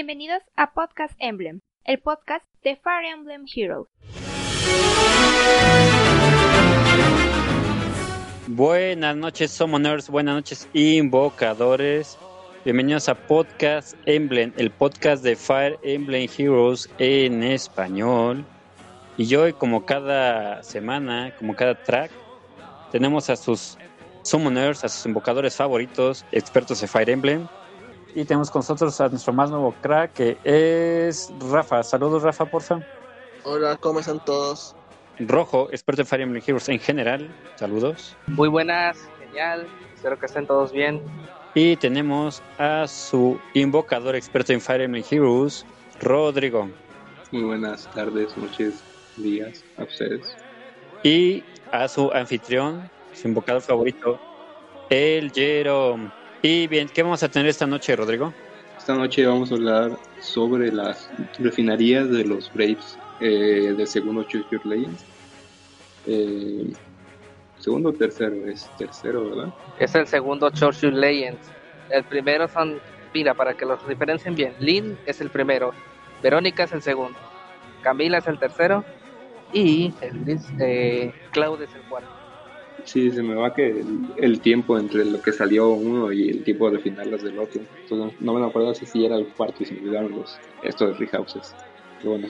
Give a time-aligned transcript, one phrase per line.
[0.00, 3.86] Bienvenidos a Podcast Emblem, el podcast de Fire Emblem Heroes.
[8.46, 12.16] Buenas noches, Summoners, buenas noches, invocadores.
[12.64, 18.46] Bienvenidos a Podcast Emblem, el podcast de Fire Emblem Heroes en español.
[19.18, 22.10] Y hoy, como cada semana, como cada track,
[22.90, 23.76] tenemos a sus
[24.22, 27.46] Summoners, a sus invocadores favoritos, expertos de Fire Emblem.
[28.14, 31.82] Y tenemos con nosotros a nuestro más nuevo crack, que es Rafa.
[31.82, 32.80] Saludos, Rafa, porfa.
[33.44, 34.74] Hola, ¿cómo están todos?
[35.18, 37.30] Rojo, experto en Fire Emblem Heroes en general.
[37.56, 38.16] Saludos.
[38.26, 39.66] Muy buenas, genial.
[39.94, 41.02] Espero que estén todos bien.
[41.54, 45.64] Y tenemos a su invocador experto en Fire Emblem Heroes,
[46.00, 46.68] Rodrigo.
[47.32, 48.82] Muy buenas tardes, noches,
[49.16, 50.34] días a ustedes.
[51.02, 54.18] Y a su anfitrión, su invocador favorito,
[54.90, 56.10] el Jerome.
[56.42, 58.32] Y bien, ¿qué vamos a tener esta noche, Rodrigo?
[58.78, 64.64] Esta noche vamos a hablar sobre las refinerías de los Braves eh, del segundo Your
[64.64, 65.04] Legends.
[66.06, 66.72] Eh,
[67.58, 69.52] segundo o tercero, es tercero, ¿verdad?
[69.78, 71.52] Es el segundo Churchill Legends.
[71.90, 72.80] El primero son,
[73.12, 75.74] mira, para que los diferencien bien, Lynn es el primero,
[76.22, 77.18] Verónica es el segundo,
[77.82, 78.82] Camila es el tercero
[79.52, 82.19] y el, eh, Cloud es el cuarto.
[82.84, 86.44] Sí, se me va que el, el, tiempo entre lo que salió uno y el
[86.44, 87.60] tiempo de finales del otro.
[87.82, 90.88] Entonces, no me acuerdo si, si era el cuarto y se me olvidaron los, estos
[90.88, 91.54] de Free Houses.
[91.98, 92.28] Pero bueno,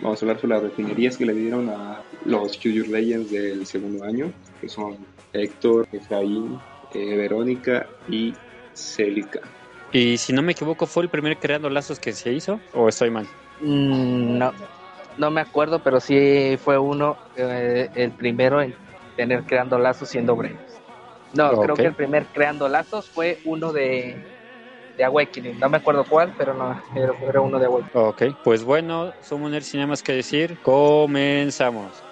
[0.00, 4.04] vamos a hablar sobre las refinerías que le dieron a los Your Legends del segundo
[4.04, 4.96] año, que son
[5.32, 6.58] Héctor, Efraín,
[6.94, 8.34] eh, Verónica y
[8.72, 9.40] Celica.
[9.92, 12.60] Y si no me equivoco, ¿fue el primer creando lazos que se hizo?
[12.74, 13.26] ¿O estoy mal?
[13.60, 14.52] Mm, no,
[15.18, 18.74] no me acuerdo, pero sí fue uno, eh, el primero en
[19.20, 20.80] tener creando lazos siendo Braves.
[21.34, 21.60] No, okay.
[21.62, 24.16] creo que el primer creando lazos fue uno de,
[24.96, 25.60] de Awakening.
[25.60, 27.90] No me acuerdo cuál, pero no, era, era uno de Awakening.
[27.92, 32.02] Ok, pues bueno, Summoner, sin nada más que decir, comenzamos.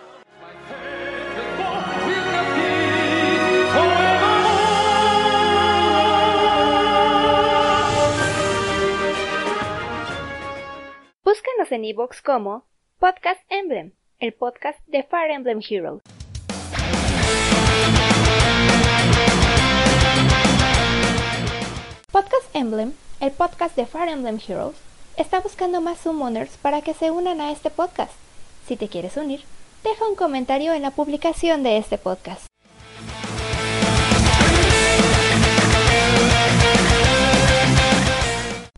[11.24, 12.66] Búscanos en iVoox como
[12.98, 16.02] Podcast Emblem, el podcast de Fire Emblem Heroes.
[22.10, 24.76] Podcast Emblem, el podcast de Fire Emblem Heroes,
[25.18, 28.14] está buscando más summoners para que se unan a este podcast.
[28.66, 29.42] Si te quieres unir,
[29.84, 32.46] deja un comentario en la publicación de este podcast.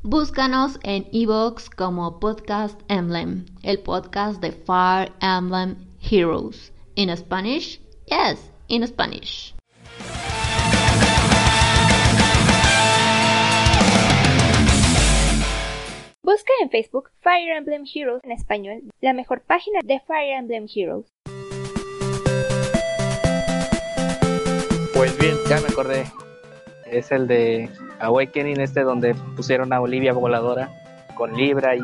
[0.02, 6.72] Búscanos en iVoox como Podcast Emblem, el podcast de Fire Emblem Heroes.
[6.96, 7.80] In Spanish?
[8.08, 9.54] Yes, in Spanish.
[16.32, 21.06] Busca en Facebook Fire Emblem Heroes en español, la mejor página de Fire Emblem Heroes.
[24.94, 26.04] Pues bien, ya me acordé.
[26.86, 30.70] Es el de Awakening, este donde pusieron a Olivia voladora
[31.16, 31.82] con Libra y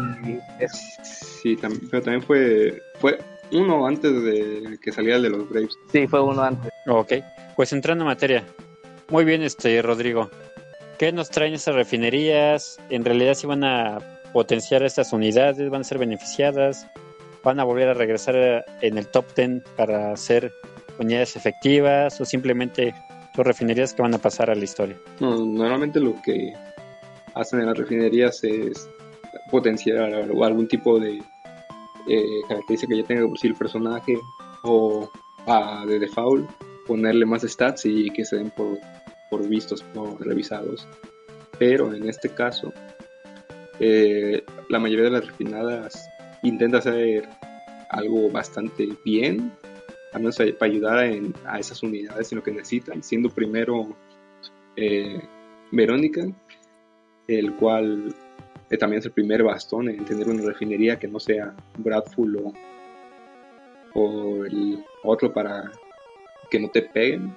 [0.60, 0.70] es...
[1.42, 3.18] Sí, también, pero también fue fue
[3.50, 5.76] uno antes de que saliera el de los Braves.
[5.90, 6.70] Sí, fue uno antes.
[6.86, 7.14] Ok,
[7.56, 8.44] pues entrando en materia.
[9.08, 10.30] Muy bien, este Rodrigo.
[10.98, 12.78] ¿Qué nos traen esas refinerías?
[12.90, 13.98] ¿En realidad si van a
[14.36, 15.70] potenciar estas unidades?
[15.70, 16.86] ¿Van a ser beneficiadas?
[17.42, 20.52] ¿Van a volver a regresar en el top 10 para ser
[20.98, 22.20] unidades efectivas?
[22.20, 22.94] ¿O simplemente
[23.34, 24.98] refinerías que van a pasar a la historia?
[25.20, 26.52] No, normalmente lo que
[27.34, 28.90] hacen en las refinerías es
[29.50, 31.14] potenciar algún tipo de
[32.06, 34.18] eh, característica que ya tenga por sí el personaje
[34.64, 35.10] o
[35.46, 36.46] a, de default
[36.86, 38.76] ponerle más stats y que se den por,
[39.30, 40.86] por vistos, por revisados.
[41.58, 42.74] Pero en este caso,
[43.80, 46.08] eh, la mayoría de las refinadas
[46.42, 47.28] intenta hacer
[47.90, 49.52] algo bastante bien,
[50.12, 53.94] al menos para ayudar en, a esas unidades en lo que necesitan, siendo primero
[54.76, 55.20] eh,
[55.72, 56.26] Verónica,
[57.28, 58.14] el cual
[58.70, 62.52] eh, también es el primer bastón en tener una refinería que no sea Bradful o,
[63.94, 65.70] o el otro para
[66.50, 67.34] que no te peguen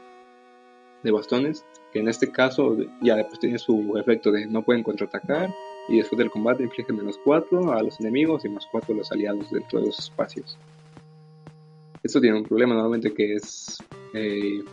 [1.04, 5.50] de bastones, que en este caso ya después tiene su efecto de no pueden contraatacar
[5.90, 9.12] y después del combate inflige menos 4 a los enemigos y más 4 a los
[9.12, 10.58] aliados dentro de los espacios.
[12.04, 13.78] Esto tiene un problema nuevamente que es
[14.14, 14.64] eh,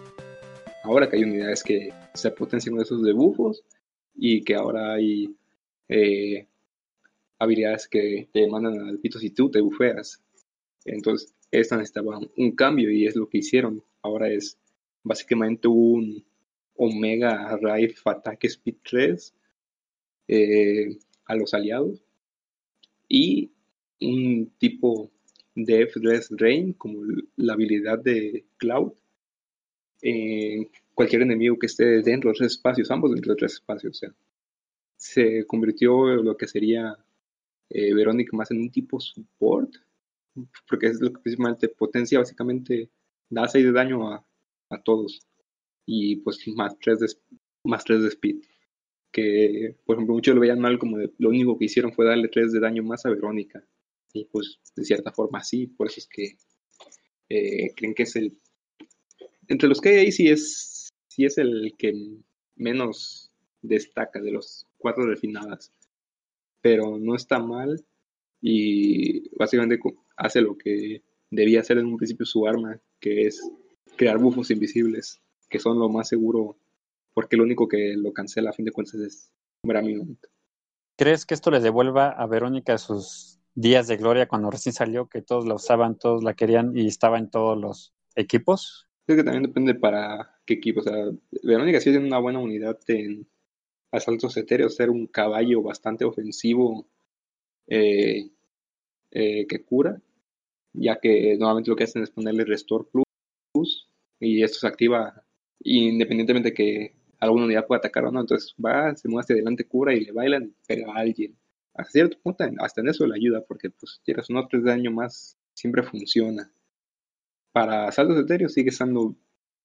[0.84, 3.64] ahora que hay unidades que se potencian con esos debuffos
[4.14, 5.34] y que ahora hay
[5.88, 6.46] eh,
[7.38, 10.22] habilidades que te mandan al pito si tú te bufeas.
[10.84, 13.82] Entonces, esta necesitaba un cambio y es lo que hicieron.
[14.02, 14.58] Ahora es
[15.02, 16.24] básicamente un
[16.76, 19.34] Omega Raid Attack Speed 3
[20.28, 22.02] eh, a los aliados
[23.08, 23.50] y
[24.00, 25.10] un tipo
[25.54, 27.02] Def Dress Rain, como
[27.36, 28.92] la habilidad de Cloud.
[30.94, 34.06] cualquier enemigo que esté dentro de tres espacios, ambos dentro de tres espacios, o
[34.96, 36.96] se convirtió en lo que sería
[37.70, 39.70] eh, Verónica más en un tipo support,
[40.68, 42.90] porque es lo que principalmente potencia, básicamente
[43.28, 44.24] da 6 de daño a,
[44.70, 45.20] a todos
[45.84, 47.06] y pues más 3 de,
[47.64, 48.36] más 3 de speed.
[49.16, 52.52] Que, por ejemplo, muchos lo veían mal como lo único que hicieron fue darle 3
[52.52, 53.64] de daño más a Verónica.
[54.12, 56.36] Y pues de cierta forma sí, por eso es que
[57.30, 58.38] eh, creen que es el...
[59.48, 61.94] Entre los que hay ahí sí es, sí es el que
[62.56, 63.32] menos
[63.62, 65.72] destaca de los cuatro refinadas.
[66.60, 67.82] Pero no está mal
[68.42, 69.80] y básicamente
[70.18, 73.40] hace lo que debía hacer en un principio su arma, que es
[73.96, 76.58] crear bufos invisibles, que son lo más seguro,
[77.16, 79.32] porque lo único que lo cancela a fin de cuentas es
[79.64, 80.18] Brammy.
[80.98, 85.22] ¿Crees que esto le devuelva a Verónica sus días de gloria cuando recién salió, que
[85.22, 88.86] todos la usaban, todos la querían y estaba en todos los equipos?
[89.06, 90.80] Creo que también depende para qué equipo.
[90.80, 90.94] O sea,
[91.42, 93.26] Verónica sí tiene una buena unidad en
[93.92, 96.86] asaltos etéreos, ser un caballo bastante ofensivo
[97.66, 98.28] eh,
[99.10, 100.02] eh, que cura,
[100.74, 103.88] ya que normalmente lo que hacen es ponerle Restore Plus
[104.20, 105.24] y esto se activa
[105.60, 108.20] independientemente que alguna unidad pueda atacar o no.
[108.20, 111.36] Entonces va, se mueve hacia adelante, cura y le bailan y pega a alguien.
[111.74, 115.36] A cierto punto, hasta en eso le ayuda, porque pues tienes un otro daño más,
[115.54, 116.50] siempre funciona.
[117.52, 119.16] Para saltos etéreos sigue estando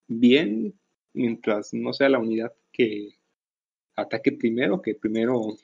[0.08, 0.80] bien,
[1.14, 3.18] mientras no sea la unidad que
[3.96, 5.58] ataque primero, que primero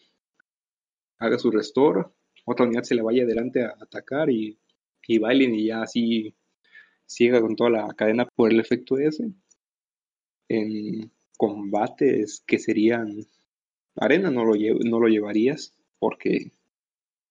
[1.19, 2.05] haga su restore,
[2.45, 4.57] otra unidad se le vaya adelante a atacar y,
[5.07, 6.35] y bailen y ya así
[7.05, 9.31] siga con toda la cadena por el efecto ese.
[10.49, 13.25] En combates que serían
[13.95, 16.51] arena no lo, no lo llevarías porque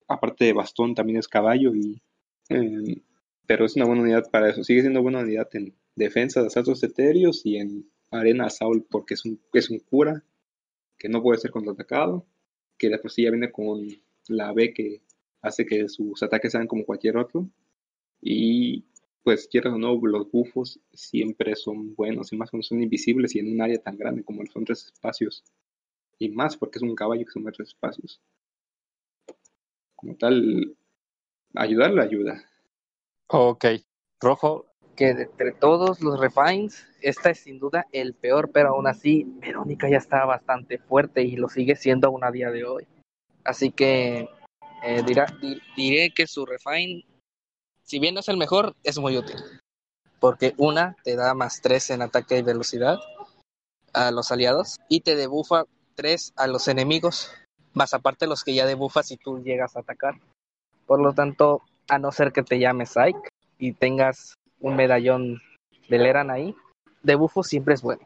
[0.08, 2.00] aparte de bastón también es caballo y
[2.48, 3.02] em,
[3.46, 6.82] pero es una buena unidad para eso sigue siendo buena unidad en defensa de asaltos
[6.82, 10.24] etéreos y en arena Saul porque es un, es un cura
[10.98, 12.26] que no puede ser contraatacado
[12.78, 13.86] que sí ya viene con
[14.28, 15.00] la B que
[15.42, 17.48] hace que sus ataques sean como cualquier otro.
[18.20, 18.84] Y
[19.26, 23.40] pues quieras o no, los bufos siempre son buenos, y más cuando son invisibles y
[23.40, 25.43] en un área tan grande como son tres espacios.
[26.17, 28.20] Y más porque es un caballo que son tres espacios.
[29.96, 30.76] Como tal,
[31.56, 32.40] ayudar la ayuda.
[33.26, 33.64] Ok.
[34.20, 34.67] Rojo.
[34.94, 39.25] Que de entre todos los refines, esta es sin duda el peor, pero aún así,
[39.40, 42.87] Verónica ya está bastante fuerte y lo sigue siendo aún a día de hoy.
[43.43, 44.28] Así que
[44.84, 45.02] eh,
[45.76, 47.05] diré que su refine,
[47.86, 49.36] si bien no es el mejor, es muy útil.
[50.18, 52.98] Porque una te da más 3 en ataque y velocidad
[53.92, 57.32] a los aliados y te debufa 3 a los enemigos,
[57.74, 60.14] más aparte los que ya debufas si tú llegas a atacar.
[60.86, 63.16] Por lo tanto, a no ser que te llames Psych
[63.58, 65.40] y tengas un medallón
[65.88, 66.56] de Leran ahí,
[67.02, 68.02] debufo siempre es bueno.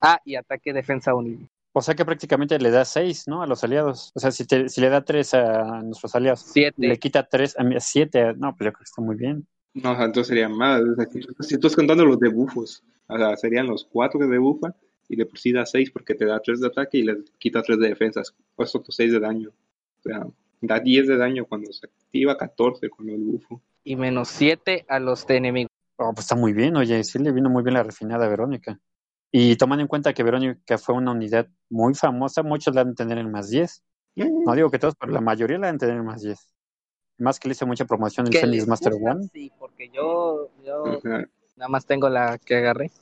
[0.00, 1.46] Ah, y ataque defensa unido.
[1.76, 3.42] O sea que prácticamente le da 6, ¿no?
[3.42, 4.12] A los aliados.
[4.14, 6.74] O sea, si, si le da 3 a nuestros aliados, siete.
[6.78, 8.34] le quita 3 a 7.
[8.36, 9.44] No, pues yo creo que está muy bien.
[9.74, 10.80] No, entonces sería más.
[10.82, 11.06] O sea,
[11.40, 14.72] si tú estás contando los debufos, o sea, serían los 4 que debufa
[15.08, 17.60] y de por sí da 6 porque te da 3 de ataque y le quita
[17.60, 18.32] 3 de defensas.
[18.54, 19.48] Pues otro 6 de daño.
[19.50, 20.24] O sea,
[20.60, 23.60] da 10 de daño cuando se activa, 14 con el bufo.
[23.82, 25.70] Y menos 7 a los de enemigos.
[25.96, 28.80] Oh, pues está muy bien, oye, sí le vino muy bien la refinada Verónica.
[29.36, 33.18] Y tomando en cuenta que Verónica fue una unidad muy famosa, muchos la han tener
[33.18, 33.82] en más 10.
[34.14, 36.38] No digo que todos, pero la mayoría la han tener en más 10.
[37.18, 39.28] Más que le hice mucha promoción el Fenix Master One.
[39.32, 41.00] Sí, porque yo, yo
[41.56, 42.92] nada más tengo la que agarré.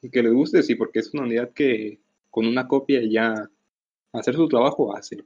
[0.00, 3.50] Y que les guste, sí, porque es una unidad que con una copia ya
[4.12, 5.16] hacer su trabajo hace.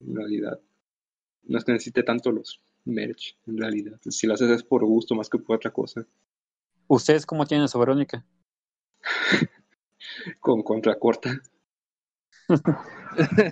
[0.00, 0.60] En realidad.
[1.44, 3.98] No es que necesite tanto los merch, en realidad.
[4.10, 6.06] Si lo haces es por gusto más que por otra cosa.
[6.88, 8.22] ¿Ustedes cómo tienen su Verónica?
[10.40, 11.40] Con contracorta.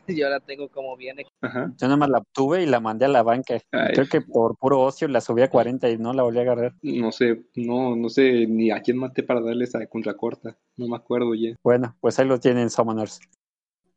[0.08, 1.26] Yo la tengo como viene.
[1.40, 1.72] Ajá.
[1.76, 3.58] Yo nada más la obtuve y la mandé a la banca.
[3.70, 6.74] Creo que por puro ocio la subí a 40 y no la volví a agarrar.
[6.82, 10.56] No sé, no, no sé ni a quién maté para darle esa contracorta.
[10.76, 11.56] No me acuerdo ya.
[11.62, 13.20] Bueno, pues ahí lo tienen Summoners.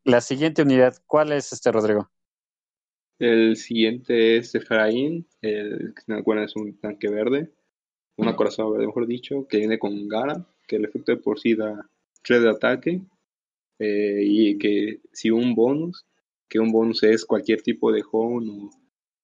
[0.03, 2.09] La siguiente unidad, ¿cuál es este, Rodrigo?
[3.19, 7.53] El siguiente es Efraín, el que es un tanque verde,
[8.17, 11.55] una corazón verde, mejor dicho, que viene con Gara, que el efecto de por sí
[11.55, 11.89] da
[12.23, 13.01] 3 de ataque
[13.79, 16.05] eh, y que si un bonus,
[16.49, 18.69] que un bonus es cualquier tipo de home o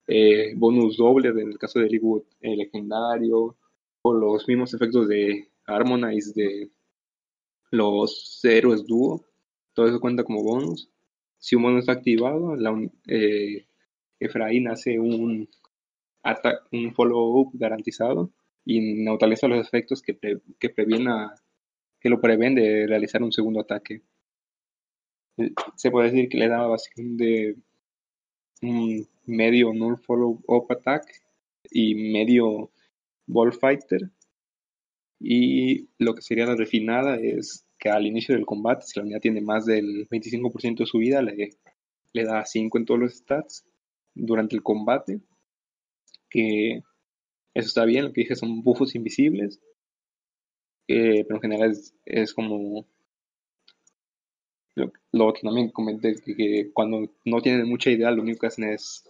[0.08, 3.58] eh, bonus doble en el caso de Liquid eh, legendario
[4.02, 6.72] o los mismos efectos de Harmonize de
[7.72, 9.24] los héroes dúo,
[9.74, 10.90] todo eso cuenta como bonus.
[11.38, 12.76] Si un bonus está activado, la,
[14.20, 15.48] Efraín hace un,
[16.72, 18.32] un follow-up garantizado
[18.66, 20.18] y neutraliza los efectos que,
[20.60, 20.70] que,
[22.00, 24.02] que lo prevén de realizar un segundo ataque.
[25.38, 27.56] Eh, se puede decir que le da básicamente
[28.62, 31.06] un medio null follow-up attack
[31.72, 32.72] y medio
[33.28, 34.10] ball fighter.
[35.20, 39.22] Y lo que sería la refinada es que al inicio del combate, si la unidad
[39.22, 41.52] tiene más del 25% de su vida, le,
[42.14, 43.66] le da 5 en todos los stats
[44.14, 45.22] durante el combate.
[46.30, 46.84] Que
[47.54, 49.60] eso está bien, lo que dije son buffos invisibles.
[50.90, 52.88] Pero en general es, como
[55.12, 59.08] lo, que también comenté, que, cuando no tienen mucha idea, lo único que hacen es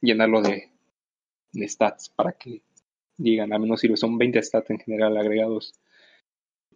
[0.00, 0.70] llenarlo de,
[1.52, 2.62] de stats para que
[3.18, 5.74] digan, a menos si son 20 stats en general agregados.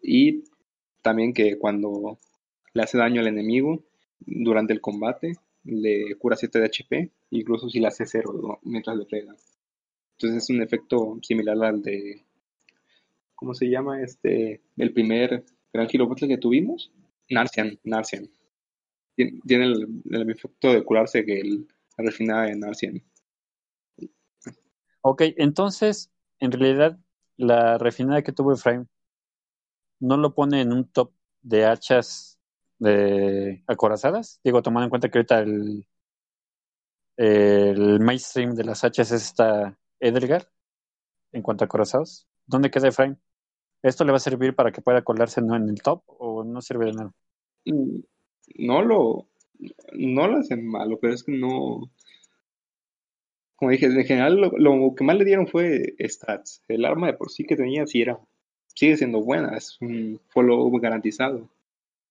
[0.03, 0.45] Y
[1.01, 2.19] también que cuando
[2.75, 3.83] le hace daño al enemigo
[4.19, 9.07] durante el combate, le cura 7 de HP, incluso si le hace 0 mientras le
[9.07, 9.35] pega.
[10.19, 12.27] Entonces es un efecto similar al de,
[13.45, 14.01] ¿cómo se llama?
[14.01, 16.91] Este, el primer gran Hero que tuvimos,
[17.29, 18.31] Narcian, Narcian.
[19.15, 23.03] Tiene, el, efecto de curarse que el, la refinada de Narcian.
[25.03, 26.11] Ok, entonces,
[26.41, 26.99] en realidad,
[27.37, 28.87] la refinada que tuvo Efraim
[30.01, 32.41] no lo pone en un top de hachas
[32.79, 34.41] de acorazadas.
[34.43, 35.87] Digo, tomando en cuenta que ahorita el,
[37.19, 40.51] el mainstream de las hachas es esta Edelgar
[41.33, 42.27] en cuanto a acorazados.
[42.47, 43.17] ¿Dónde queda Efraim?
[43.85, 46.87] ¿Esto le va a servir para que pueda colarse en el top o no sirve
[46.87, 47.12] de nada?
[47.67, 47.99] Mm,
[48.57, 49.26] no lo,
[49.93, 51.91] no lo hacen malo, pero es que no,
[53.57, 56.62] como dije, en general lo, que más le dieron fue stats.
[56.67, 58.19] El arma de por sí que tenía sí era,
[58.69, 61.50] sigue siendo buena, es un follow garantizado.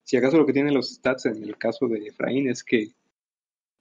[0.03, 2.89] Si acaso lo que tienen los stats en el caso de Efraín es que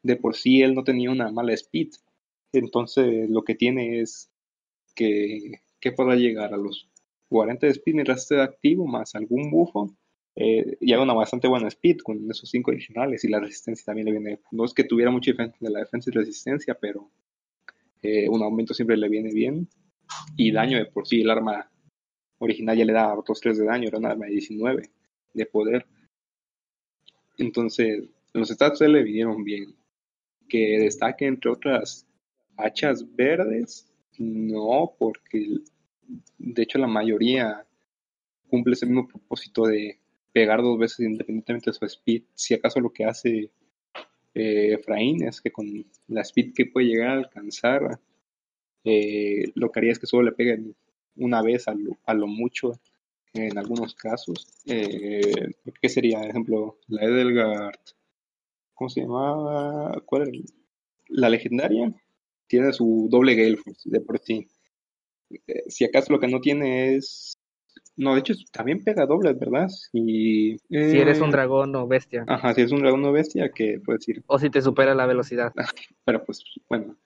[0.02, 1.90] de por sí él no tenía una mala speed.
[2.54, 4.30] Entonces lo que tiene es
[4.94, 6.88] que, que pueda llegar a los
[7.32, 9.96] 40 de speed mientras esté activo, más algún bufo,
[10.36, 14.12] eh, y una bastante buena speed con esos 5 adicionales y la resistencia también le
[14.12, 14.40] viene.
[14.50, 17.10] No es que tuviera mucha diferencia de la defensa y resistencia, pero
[18.02, 19.68] eh, un aumento siempre le viene bien.
[20.36, 21.70] Y daño de por sí, el arma
[22.38, 24.90] original ya le da otros 3 de daño, era un arma de 19
[25.34, 25.86] de poder.
[27.38, 29.74] Entonces, los stats le vinieron bien.
[30.48, 32.06] Que destaque entre otras
[32.56, 35.58] hachas verdes, no, porque
[36.38, 37.66] de hecho la mayoría
[38.48, 39.98] cumple ese mismo propósito de
[40.32, 42.24] pegar dos veces independientemente de su speed.
[42.34, 43.50] Si acaso lo que hace
[44.34, 48.00] eh, Efraín es que con la speed que puede llegar a alcanzar,
[48.84, 50.74] eh, lo que haría es que solo le peguen
[51.16, 52.72] una vez a lo, mucho
[53.34, 54.46] en algunos casos.
[54.66, 57.80] Eh, ¿Qué sería, por ejemplo, la Edelgard?
[58.74, 60.00] ¿Cómo se llamaba?
[60.06, 60.32] ¿Cuál era?
[61.08, 61.94] La legendaria
[62.46, 64.48] tiene su doble Gale de por sí.
[65.46, 67.34] Eh, si acaso lo que no tiene es
[67.96, 69.68] no, de hecho también pega dobles, ¿verdad?
[69.68, 72.24] Si, si eres un eh, dragón o bestia.
[72.26, 74.22] Ajá, si eres un dragón o bestia, que puedes ir.
[74.26, 75.52] O si te supera la velocidad.
[76.04, 76.96] Pero pues, bueno,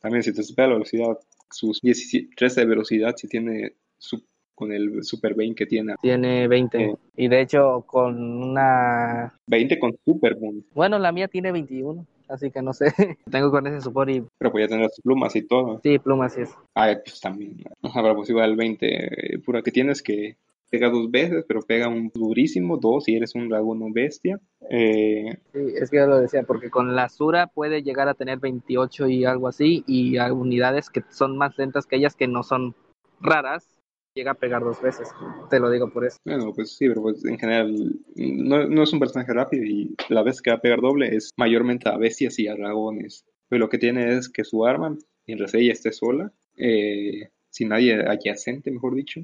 [0.00, 1.18] también si te supera la velocidad,
[1.50, 4.22] sus 13 de velocidad, si tiene su,
[4.54, 5.94] con el Super 20 que tiene.
[6.02, 6.84] Tiene 20.
[6.84, 9.32] Eh, y de hecho, con una.
[9.46, 10.66] 20 con Super Boom.
[10.74, 12.86] Bueno, la mía tiene 21 así que no sé.
[13.30, 14.22] Tengo con ese support y...
[14.38, 15.80] Pero podía tener sus plumas y todo.
[15.82, 16.54] Sí, plumas sí es.
[16.74, 17.62] Ah, pues también.
[17.82, 18.86] Habrá pues igual el 20.
[18.86, 20.36] Eh, pura que tienes que
[20.70, 24.40] pega dos veces, pero pega un durísimo, dos si eres un dragón bestia.
[24.68, 25.38] Eh...
[25.52, 29.08] Sí, es que ya lo decía, porque con la Sura puede llegar a tener 28
[29.08, 32.74] y algo así, y hay unidades que son más lentas que ellas que no son
[33.20, 33.68] raras,
[34.16, 35.08] llega a pegar dos veces.
[35.50, 36.18] Te lo digo por eso.
[36.24, 40.40] Bueno, pues sí, pero pues en general no, es un personaje rápido y la vez
[40.40, 43.26] que va a pegar doble es mayormente a bestias y a dragones.
[43.48, 44.96] Pero lo que tiene es que su arma,
[45.26, 49.20] mientras ella esté sola, eh, sin nadie adyacente, mejor dicho,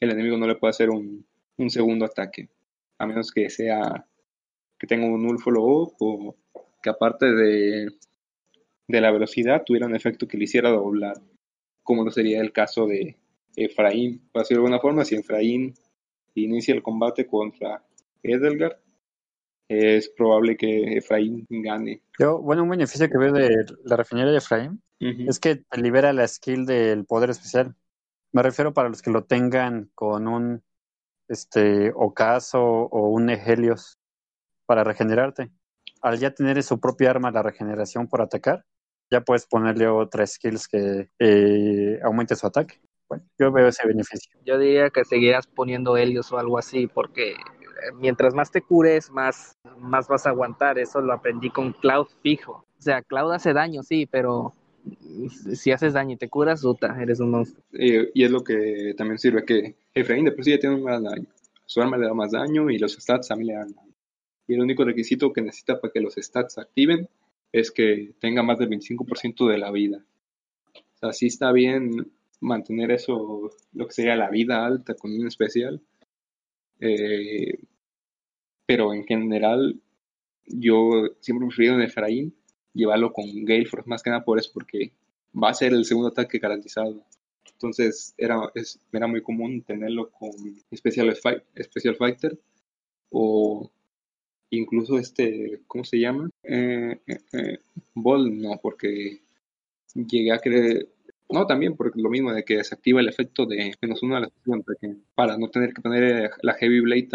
[0.00, 1.24] el enemigo no le puede hacer un,
[1.68, 2.48] segundo ataque.
[2.98, 4.04] A menos que sea
[4.78, 6.36] que tenga un null follow o
[6.82, 7.88] que aparte de,
[8.88, 11.16] de la velocidad tuviera un efecto que le hiciera doblar,
[11.84, 13.16] como lo sería el caso de,
[13.56, 14.28] Efraín.
[14.32, 15.74] Para decirlo de alguna forma, si Efraín
[16.34, 17.84] inicia el combate contra
[18.22, 18.76] Edelgard,
[19.68, 22.02] es probable que Efraín gane.
[22.18, 26.12] Yo, bueno, un beneficio que veo de la refinería de Efraín es que te libera
[26.12, 27.74] la skill del poder especial.
[28.32, 30.62] Me refiero para los que lo tengan con un
[31.28, 33.98] este ocaso o un Helios
[34.66, 35.50] para regenerarte.
[36.00, 38.64] Al ya tener su propia arma la regeneración por atacar,
[39.10, 42.80] ya puedes ponerle otras skills que eh, aumente su ataque
[43.38, 44.38] yo veo ese beneficio.
[44.44, 47.36] Yo diría que seguirás poniendo helios o algo así, porque eh,
[47.94, 50.78] mientras más te cures, más, más vas a aguantar.
[50.78, 52.64] Eso lo aprendí con Cloud fijo.
[52.78, 54.54] sea, Cloud hace daño, sí, pero
[55.54, 57.64] si haces daño y te curas, puta, eres un monstruo.
[57.72, 61.26] Y es lo que también sirve que Efraín de por sí ya tiene más daño.
[61.66, 63.94] Su arma le da más daño y los stats también le dan daño.
[64.46, 67.08] Y el único requisito que necesita para que los stats activen
[67.52, 70.04] es que tenga más del 25% de la vida.
[70.74, 75.26] O sea, sí está bien mantener eso, lo que sería la vida alta con un
[75.26, 75.80] especial.
[76.80, 77.58] Eh,
[78.66, 79.80] pero en general,
[80.46, 82.34] yo siempre he preferido en Efraín
[82.72, 84.92] llevarlo con Gale Force, más que nada por eso, porque
[85.34, 87.04] va a ser el segundo ataque garantizado.
[87.52, 88.40] Entonces era,
[88.92, 90.32] era muy común tenerlo con
[90.74, 91.14] Special
[91.96, 92.38] Fighter
[93.10, 93.70] o
[94.50, 96.30] incluso este, ¿cómo se llama?
[96.42, 97.58] Eh, eh, eh
[97.94, 99.20] Ball, no, porque
[99.94, 100.88] llegué a creer,
[101.30, 104.28] no, también porque lo mismo de que desactiva el efecto de menos uno a la
[104.28, 104.64] sesión,
[105.14, 107.08] para no tener que poner la Heavy Blade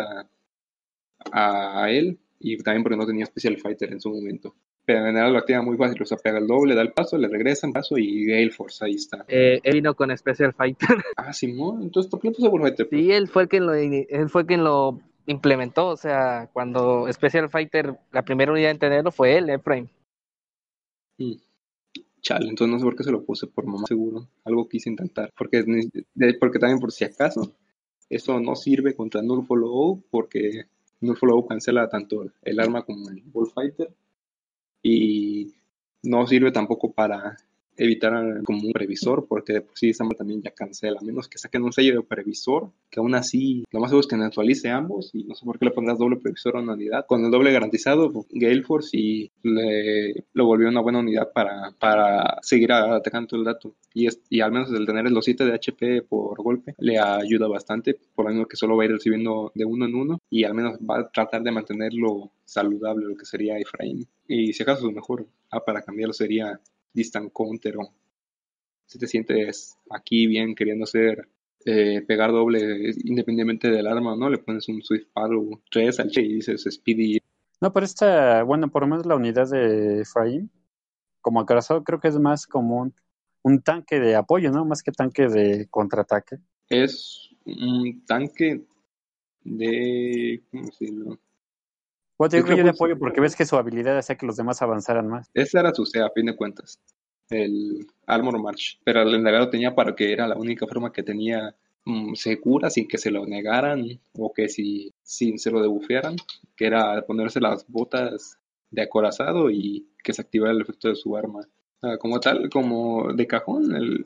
[1.31, 4.55] a, a él y también porque no tenía Special Fighter en su momento
[4.89, 7.15] pero en general lo activa muy fácil, o sea, pega el doble, da el paso,
[7.15, 9.23] le regresa el paso y Gale Force, ahí está.
[9.27, 10.87] Eh, él vino con Special Fighter.
[11.15, 11.79] Ah, sí, ¿no?
[11.79, 12.87] Entonces, ¿por qué puso Fighter?
[12.89, 17.99] Sí, él fue, quien lo, él fue quien lo implementó, o sea, cuando Special Fighter,
[18.11, 19.89] la primera unidad en tenerlo fue él, Efraim.
[21.19, 21.33] Mm.
[22.21, 24.27] Chale, entonces no sé por qué se lo puse, por mamá seguro.
[24.43, 25.63] Algo quise intentar, porque,
[26.39, 27.55] porque también por si acaso,
[28.09, 30.65] eso no sirve contra Nurfollow, porque
[31.01, 33.93] Nurfollow cancela tanto el arma como el Bullfighter
[34.81, 35.53] y
[36.03, 37.37] no sirve tampoco para
[37.79, 41.63] evitar como un previsor, porque de por sí también ya cancela, a menos que saquen
[41.63, 45.23] un sello de previsor, que aún así lo más seguro es que neutralice ambos, y
[45.23, 47.05] no sé por qué le pondrás doble previsor a una unidad.
[47.07, 52.37] Con el doble garantizado, Gale Force y le, lo volvió una buena unidad para, para
[52.41, 53.75] seguir atacando el dato.
[53.93, 57.47] Y, es, y al menos el tener los 7 de HP por golpe le ayuda
[57.47, 60.43] bastante, por lo menos que solo va a ir recibiendo de uno en uno, y
[60.43, 64.07] al menos va a tratar de mantenerlo saludable, lo que sería Efraín.
[64.27, 66.59] Y si acaso lo mejor ah, para cambiarlo sería
[66.93, 67.93] distant counter o
[68.85, 71.27] si te sientes aquí bien queriendo ser
[71.65, 74.29] eh, pegar doble independientemente del arma, ¿no?
[74.29, 77.19] Le pones un Swift Paddle 3 al Che y dices Speedy.
[77.61, 80.49] No, pero esta, bueno, por lo menos la unidad de Efraín,
[81.21, 82.89] como acorazado, creo que es más como
[83.43, 84.63] un, tanque de apoyo, ¿no?
[84.65, 86.37] Más que tanque de contraataque.
[86.69, 88.65] Es un tanque
[89.43, 90.41] de.
[90.49, 91.19] ¿Cómo decirlo?
[92.19, 95.07] Bueno, te digo de apoyo porque ves que su habilidad hacía que los demás avanzaran
[95.07, 95.31] más.
[95.33, 96.77] Esa era su C, a fin de cuentas.
[97.29, 98.77] El Armor March.
[98.83, 101.55] Pero el lo tenía para que era la única forma que tenía
[101.85, 106.17] mm, segura sin que se lo negaran o que si, sin se lo debufearan,
[106.57, 108.37] que era ponerse las botas
[108.69, 111.47] de acorazado y que se activara el efecto de su arma.
[112.01, 114.05] como tal, como de cajón, el,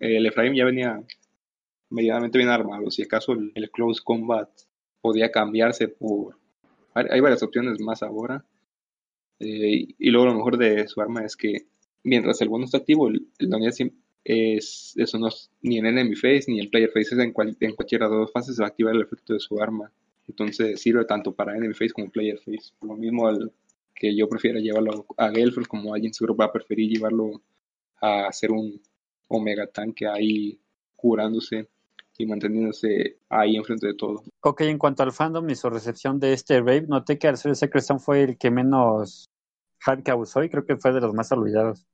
[0.00, 1.02] el Efraim ya venía
[1.88, 2.90] medianamente bien armado.
[2.90, 4.50] Si acaso el Close Combat
[5.00, 6.43] podía cambiarse por
[6.94, 8.44] hay varias opciones más ahora.
[9.40, 11.66] Eh, y luego lo mejor de su arma es que
[12.04, 13.50] mientras el bono está activo, el, el
[14.24, 15.28] es, eso no
[15.60, 18.56] ni en enemy face ni en player es en, en cualquiera de las dos fases
[18.56, 19.92] se va a activar el efecto de su arma.
[20.26, 22.40] Entonces sirve tanto para enemy face como player.
[22.78, 23.30] Por lo mismo
[23.94, 27.42] que yo prefiero llevarlo a Gelford como alguien seguro va a preferir llevarlo
[28.00, 28.80] a hacer un
[29.28, 30.58] omega tanque ahí
[30.96, 31.68] curándose
[32.16, 34.22] y manteniéndose ahí enfrente de todo.
[34.40, 37.56] Ok, en cuanto al fandom y su recepción de este rave, noté que al ser
[37.56, 39.28] Secret fue el que menos
[39.84, 41.86] hype causó y creo que fue de los más olvidados.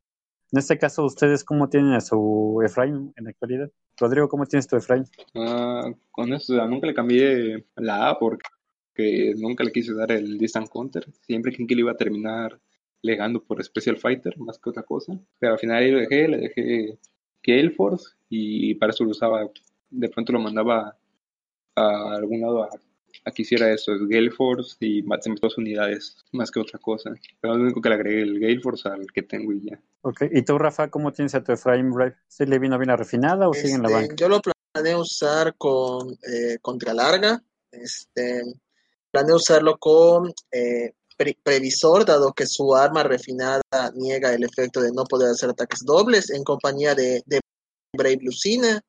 [0.52, 3.70] En este caso, ¿ustedes cómo tienen a su Efraín en la actualidad?
[3.96, 5.04] Rodrigo, ¿cómo tienes tu Efraín?
[5.34, 10.68] Uh, con eso, nunca le cambié la A porque nunca le quise dar el Distant
[10.68, 11.06] Counter.
[11.22, 12.60] Siempre que le iba a terminar
[13.02, 15.18] legando por Special Fighter más que otra cosa.
[15.38, 16.98] Pero al final ahí lo dejé, le dejé
[17.44, 19.48] Gale Force y para eso lo usaba
[19.90, 20.96] de pronto lo mandaba
[21.76, 22.70] a algún lado a,
[23.34, 27.10] que hiciera eso, es Gale Force y dos unidades, más que otra cosa.
[27.40, 29.80] Pero lo único que le agregué el Gale Force al que tengo y ya.
[30.02, 32.16] Ok, ¿y tú, Rafa, cómo tienes a tu Efraim Brave?
[32.28, 34.14] ¿Se le vino bien refinada o sigue en la este, banca?
[34.16, 34.40] Yo lo
[34.72, 37.42] planeo usar con eh, contralarga.
[37.70, 38.42] Este,
[39.10, 40.92] planeo usarlo con eh,
[41.42, 43.62] previsor, dado que su arma refinada
[43.94, 47.40] niega el efecto de no poder hacer ataques dobles, en compañía de, de
[47.92, 48.82] Brave Lucina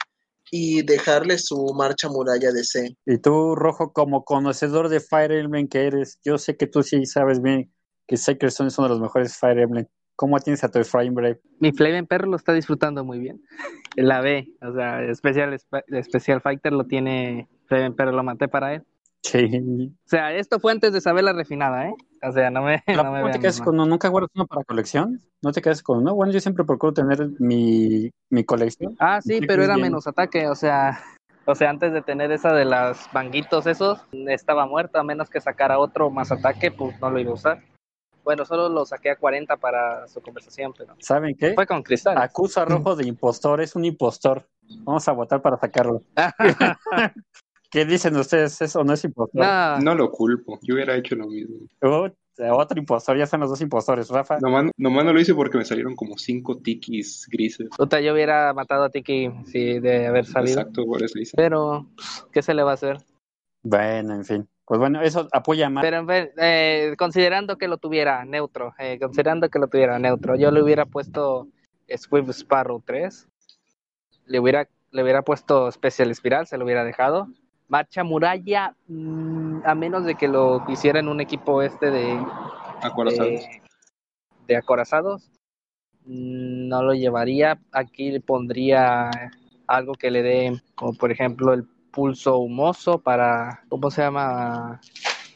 [0.51, 2.95] y dejarle su marcha muralla de C.
[3.05, 7.05] Y tú, Rojo, como conocedor de Fire Emblem que eres, yo sé que tú sí
[7.05, 7.73] sabes bien
[8.05, 9.87] que Sacred Stone es uno de los mejores Fire Emblem.
[10.17, 11.41] ¿Cómo tienes a tu Efraín Brave?
[11.59, 13.41] Mi Flaven Perro lo está disfrutando muy bien.
[13.95, 18.83] La B, o sea, especial, especial Fighter lo tiene Flaven Perro, lo maté para él.
[19.23, 19.93] Sí.
[20.05, 21.93] O sea, esto fue antes de saber la refinada, ¿eh?
[22.23, 22.83] O sea, no me.
[22.87, 25.19] no, me te quedas con ¿Nunca guardas uno para colección?
[25.41, 26.15] ¿No te quedas con uno?
[26.15, 28.95] Bueno, yo siempre procuro tener mi, mi colección.
[28.99, 30.99] Ah, sí, pero era menos ataque, o sea.
[31.45, 35.41] O sea, antes de tener esa de las banguitos esos, estaba muerto, a menos que
[35.41, 37.63] sacara otro más ataque, pues no lo iba a usar.
[38.23, 40.95] Bueno, solo lo saqué a 40 para su conversación, pero...
[40.99, 41.55] ¿Saben qué?
[41.55, 42.15] Fue con cristal.
[42.19, 44.47] Acusa Rojo de impostor, es un impostor.
[44.83, 46.03] Vamos a votar para sacarlo.
[47.71, 48.61] ¿Qué dicen ustedes?
[48.61, 49.45] ¿Eso no es impostor?
[49.45, 51.55] no, No lo culpo, yo hubiera hecho lo mismo.
[51.81, 52.09] Uh,
[52.53, 54.09] otro impostor, ya están los dos impostores.
[54.09, 57.69] Rafa, Nomás, nomás no lo hice porque me salieron como cinco tikis grises.
[57.77, 60.59] puta, yo hubiera matado a Tiki si de haber salido.
[60.59, 61.33] Exacto, por eso hice.
[61.37, 62.97] Pero, pues, ¿qué se le va a hacer?
[63.63, 64.47] bueno, en fin.
[64.65, 65.83] Pues bueno, eso apoya más.
[65.83, 70.35] Pero en vez- eh, considerando que lo tuviera neutro, eh, considerando que lo tuviera neutro,
[70.35, 71.47] yo le hubiera puesto
[71.87, 73.27] Swift Sparrow 3,
[74.25, 77.27] le hubiera, le hubiera puesto Special Espiral, se lo hubiera dejado.
[77.71, 82.19] Marcha Muralla, mm, a menos de que lo hiciera en un equipo este de,
[82.81, 83.29] Acorazados.
[83.29, 83.61] de,
[84.45, 85.31] de acorazados,
[86.05, 87.61] mm, no lo llevaría.
[87.71, 89.09] Aquí le pondría
[89.67, 94.81] algo que le dé, como por ejemplo el pulso humoso para, ¿cómo se llama?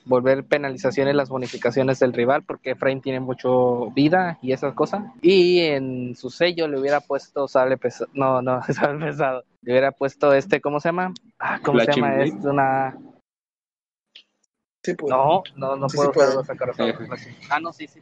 [0.05, 5.03] Volver penalizaciones las bonificaciones del rival, porque Efraín tiene mucho vida y esas cosas.
[5.21, 8.09] Y en su sello le hubiera puesto sable pesado.
[8.13, 9.43] No, no, sable pesado.
[9.61, 11.13] Le hubiera puesto este, ¿cómo se llama?
[11.39, 12.23] Ah, ¿Cómo se llama?
[12.23, 12.97] Es una.
[14.83, 15.09] Sí, pues.
[15.09, 16.95] No, no, no Sí, puedo sí los acorazados.
[17.49, 17.99] Ah, no, sí, sí.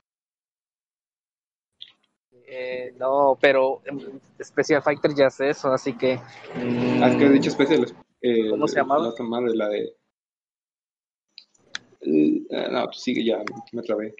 [2.46, 6.18] Eh, no, pero em, Special Fighter ya hace eso, así que.
[6.56, 7.96] mm, Ah, que he dicho especiales.
[8.22, 9.12] Eh, ¿Cómo se llamaba?
[9.56, 9.96] La de.
[12.06, 13.40] Eh, no, pues sigue ya,
[13.72, 14.16] me trabé.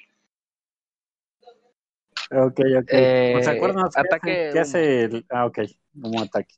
[2.32, 2.90] Ok, ok.
[2.90, 5.26] Eh, ¿Se acuerdan qué ataque hace- qué hace el...
[5.30, 5.60] Ah, ok.
[6.02, 6.56] Como ataque.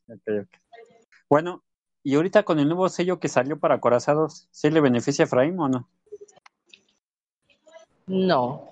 [1.29, 1.63] Bueno,
[2.03, 5.59] y ahorita con el nuevo sello que salió para acorazados, ¿sí le beneficia a Efraín
[5.59, 5.89] o no?
[8.07, 8.69] No.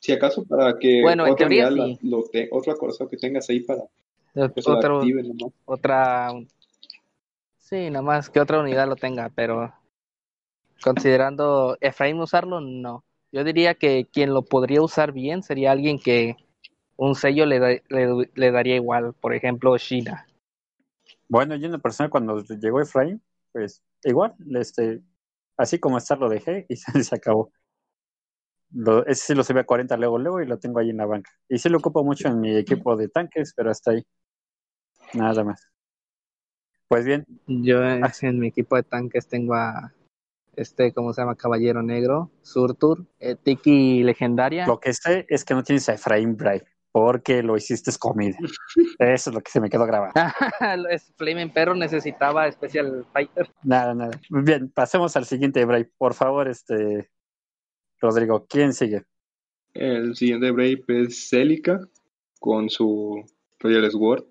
[0.00, 1.98] Si acaso para que Bueno, en otra teoría unidad sí.
[2.02, 3.82] la- lo te- otro acorazado que tengas ahí para
[4.34, 5.22] lo Otro, active
[5.64, 6.30] otra.
[7.58, 9.72] Sí, nada más que otra unidad lo tenga, pero.
[10.82, 13.04] Considerando Efraín usarlo, no.
[13.32, 16.36] Yo diría que quien lo podría usar bien sería alguien que
[16.96, 20.26] un sello le, da- le, le daría igual, por ejemplo, Shina.
[21.28, 23.20] Bueno, yo en la persona cuando llegó Efraín,
[23.52, 25.02] pues igual, este,
[25.56, 27.50] así como está lo dejé y se, se acabó.
[28.72, 31.06] Lo, ese sí lo subí a 40 luego, luego y lo tengo ahí en la
[31.06, 31.30] banca.
[31.48, 34.04] Y sí lo ocupo mucho en mi equipo de tanques, pero hasta ahí.
[35.14, 35.68] Nada más.
[36.88, 38.12] Pues bien, Yo en, Ah.
[38.22, 39.92] en mi equipo de tanques tengo a
[40.56, 41.36] este, ¿cómo se llama?
[41.36, 44.66] Caballero Negro, Surtur, eh, Tiki Legendaria.
[44.66, 48.36] lo que sé es que no tienes a Efraín Bray, porque lo hiciste comida.
[48.98, 50.12] Eso es lo que se me quedó grabado.
[50.90, 53.50] es Flaming Perro necesitaba Special Fighter.
[53.62, 54.18] Nada, nada.
[54.30, 55.84] Bien, pasemos al siguiente Bray.
[55.84, 57.10] Por favor, este
[58.00, 59.04] Rodrigo, ¿quién sigue?
[59.74, 61.80] El siguiente Brave es Celica
[62.40, 63.24] con su
[63.58, 64.24] Royal Sword,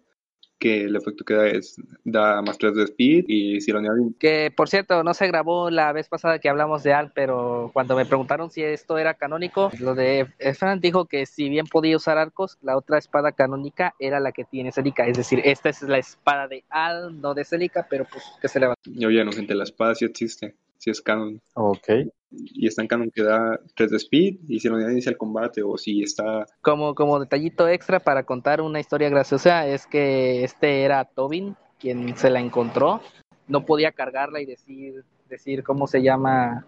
[0.59, 4.15] que el efecto que da es da más 3 de speed y si lo añaden
[4.19, 7.95] Que por cierto, no se grabó la vez pasada que hablamos de Al, pero cuando
[7.95, 12.17] me preguntaron si esto era canónico, lo de Efran dijo que si bien podía usar
[12.17, 15.05] arcos, la otra espada canónica era la que tiene Celica.
[15.07, 18.59] Es decir, esta es la espada de Al, no de Celica, pero pues que se
[18.59, 18.75] le va.
[18.85, 21.41] yo ya no gente la espada sí existe, sí es canon.
[21.53, 21.89] Ok.
[22.31, 25.63] Y está en canon que da 3 de speed y si lo inicia el combate
[25.63, 30.83] o si está Como, como detallito extra para contar una historia graciosa, es que este
[30.83, 33.01] era Tobin quien se la encontró.
[33.47, 36.65] No podía cargarla y decir, decir cómo se llama.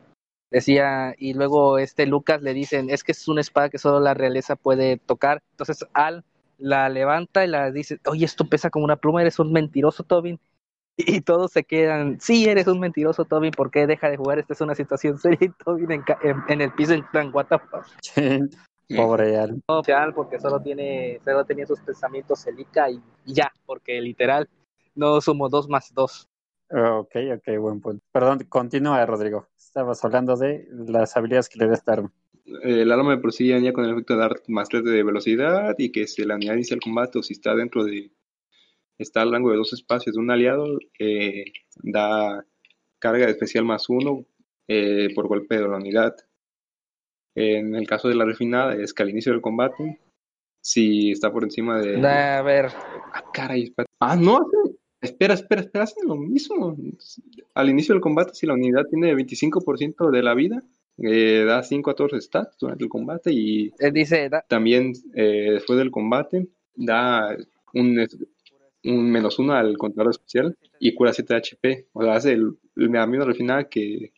[0.52, 4.14] Decía, y luego este Lucas le dicen, es que es una espada que solo la
[4.14, 5.42] realeza puede tocar.
[5.52, 6.24] Entonces Al
[6.58, 10.40] la levanta y la dice, oye, esto pesa como una pluma, eres un mentiroso, Tobin.
[11.00, 14.40] Y todos se quedan, sí, eres un mentiroso, Tobin, ¿por qué deja de jugar?
[14.40, 15.38] Esta es una situación seria.
[15.42, 17.86] Y Tobin en, ca- en- en el piso en plan, what the fuck?
[18.96, 19.62] Pobre Al.
[19.70, 24.48] social porque solo tiene solo tenía sus pensamientos Celica y, y ya, porque literal
[24.96, 26.26] no sumo dos más dos.
[26.72, 28.02] Ok, ok, buen punto.
[28.14, 29.48] Perdón, continúa, Rodrigo.
[29.58, 32.12] Estabas hablando de las habilidades que le da esta arma.
[32.64, 35.76] el arma de por sí añade con el efecto de dar más 3 de velocidad
[35.78, 38.10] y que si la unidad inicia el combate o si está dentro de
[38.98, 40.16] está al rango de dos espacios.
[40.16, 41.46] De un aliado eh,
[41.84, 42.46] da
[43.00, 44.26] carga de especial más uno
[44.68, 46.16] eh, por golpe de la unidad.
[47.36, 50.00] En el caso de la refinada es que al inicio del combate
[50.60, 52.66] si está por encima de A ver,
[53.14, 54.46] ah caray ah no
[55.00, 56.76] espera espera espera hacen lo mismo.
[57.54, 60.64] Al inicio del combate si la unidad tiene 25% de la vida
[60.98, 64.94] eh, da 5 a todos los stats durante el combate y él dice, da- también
[65.14, 67.38] eh, después del combate da
[67.74, 68.08] un,
[68.84, 71.88] un menos uno al contador especial y cura 7 HP.
[71.94, 74.14] O sea, hace el, la misma refinada que,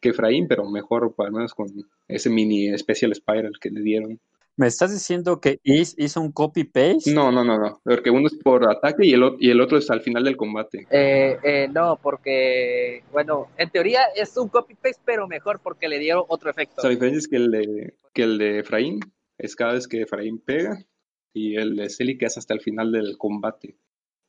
[0.00, 1.68] que Efraín, pero mejor, al menos con
[2.08, 4.20] ese mini Special Spiral que le dieron.
[4.56, 7.14] ¿Me estás diciendo que Is hizo un copy-paste?
[7.14, 7.80] No, no, no, no.
[7.82, 10.86] Porque uno es por ataque y el, y el otro es al final del combate.
[10.90, 16.24] Eh, eh, no, porque, bueno, en teoría es un copy-paste, pero mejor porque le dieron
[16.28, 16.74] otro efecto.
[16.78, 19.00] O sea, la diferencia es que el de, que el de Efraín
[19.38, 20.84] es cada vez que Efraín pega
[21.32, 23.76] y el de Celica es hasta el final del combate.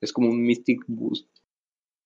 [0.01, 1.29] Es como un Mystic Boost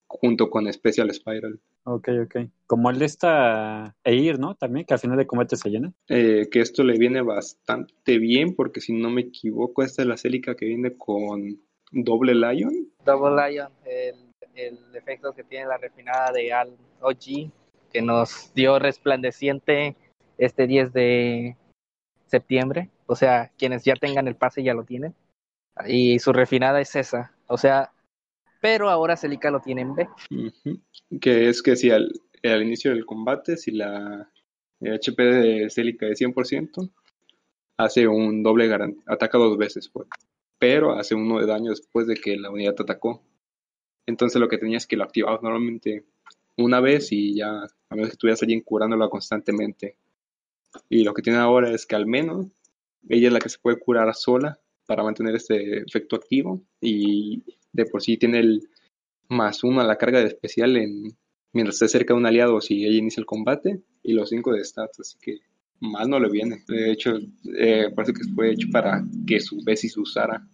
[0.08, 1.60] junto con Special Spiral.
[1.84, 2.36] Ok, ok.
[2.68, 4.56] Como el de esta Eir, ¿no?
[4.56, 5.94] También, que al final de combate se llena.
[6.08, 10.18] Eh, que esto le viene bastante bien, porque si no me equivoco, esta es la
[10.18, 12.92] Celica que viene con doble Lion.
[13.06, 14.16] Double Lion, el,
[14.56, 17.52] el efecto que tiene la refinada de Al OG,
[17.92, 19.96] que nos dio resplandeciente
[20.38, 21.58] este 10 de
[22.26, 22.90] septiembre.
[23.06, 25.14] O sea, quienes ya tengan el pase ya lo tienen.
[25.88, 27.35] Y su refinada es esa.
[27.48, 27.92] O sea,
[28.62, 30.08] pero ahora Celica lo tiene en B.
[31.22, 32.12] Que es que si al,
[32.44, 34.30] inicio del combate, si la
[34.82, 36.90] HP de Celica es 100%,
[37.78, 40.08] hace un doble garan- ataca dos veces, pues.
[40.58, 43.22] pero hace uno de daño después de que la unidad te atacó.
[44.08, 46.06] Entonces lo que tenías que lo activabas normalmente
[46.58, 49.98] una vez y ya, a menos que estuvieras alguien curándola constantemente.
[50.90, 52.48] Y lo que tiene ahora es que al menos
[53.10, 57.86] ella es la que se puede curar sola para mantener este efecto activo y de
[57.86, 58.70] por sí tiene el
[59.28, 61.18] más uno a la carga de especial en,
[61.54, 64.64] mientras esté cerca de un aliado si ella inicia el combate y los cinco de
[64.64, 65.40] stats, así que
[65.80, 66.64] mal no le viene.
[66.68, 67.18] De hecho,
[67.58, 70.48] eh, parece que fue hecho para que su Bessie usara,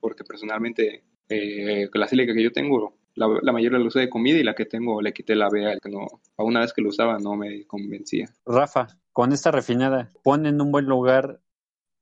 [0.00, 4.38] porque personalmente eh, la sílica que yo tengo, la, la mayoría la usé de comida
[4.38, 6.88] y la que tengo le quité la B, que no, a una vez que lo
[6.88, 8.28] usaba no me convencía.
[8.44, 11.40] Rafa, con esta refinada, ¿pone en un buen lugar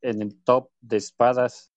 [0.03, 1.73] en el top de espadas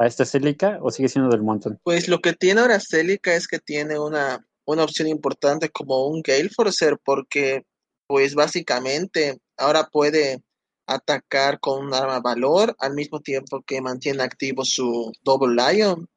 [0.00, 1.78] a esta Celica o sigue siendo del montón?
[1.84, 6.22] Pues lo que tiene ahora Celica es que tiene una, una opción importante como un
[6.22, 7.66] Gale Forcer, porque
[8.06, 10.42] pues básicamente ahora puede
[10.86, 16.08] atacar con un arma valor al mismo tiempo que mantiene activo su Double Lion.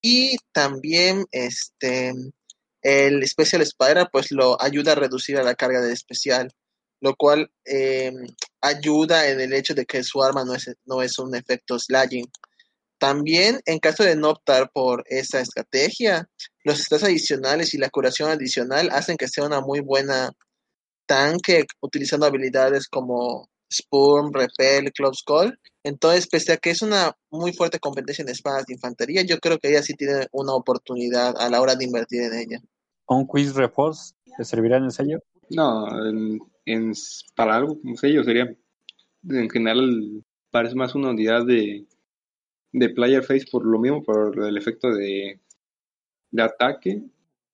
[0.00, 2.14] Y también este
[2.80, 6.50] el Special Spider pues lo ayuda a reducir a la carga de especial,
[7.00, 8.12] lo cual eh,
[8.62, 12.30] ayuda en el hecho de que su arma no es, no es un efecto slashing.
[12.98, 16.28] También, en caso de no optar por esa estrategia,
[16.64, 20.30] los stats adicionales y la curación adicional hacen que sea una muy buena
[21.06, 25.58] tanque utilizando habilidades como Spurm, Repel, Close Call.
[25.82, 29.58] Entonces, pese a que es una muy fuerte competencia en espadas de infantería, yo creo
[29.58, 32.60] que ella sí tiene una oportunidad a la hora de invertir en ella.
[33.06, 35.18] ¿Un quiz reforce le servirá en el sello?
[35.50, 36.92] No, en, en-
[37.36, 38.52] para algo como sello sería,
[39.28, 41.86] en general, parece más una unidad de,
[42.72, 45.40] de player face por lo mismo, por el efecto de,
[46.38, 47.02] ataque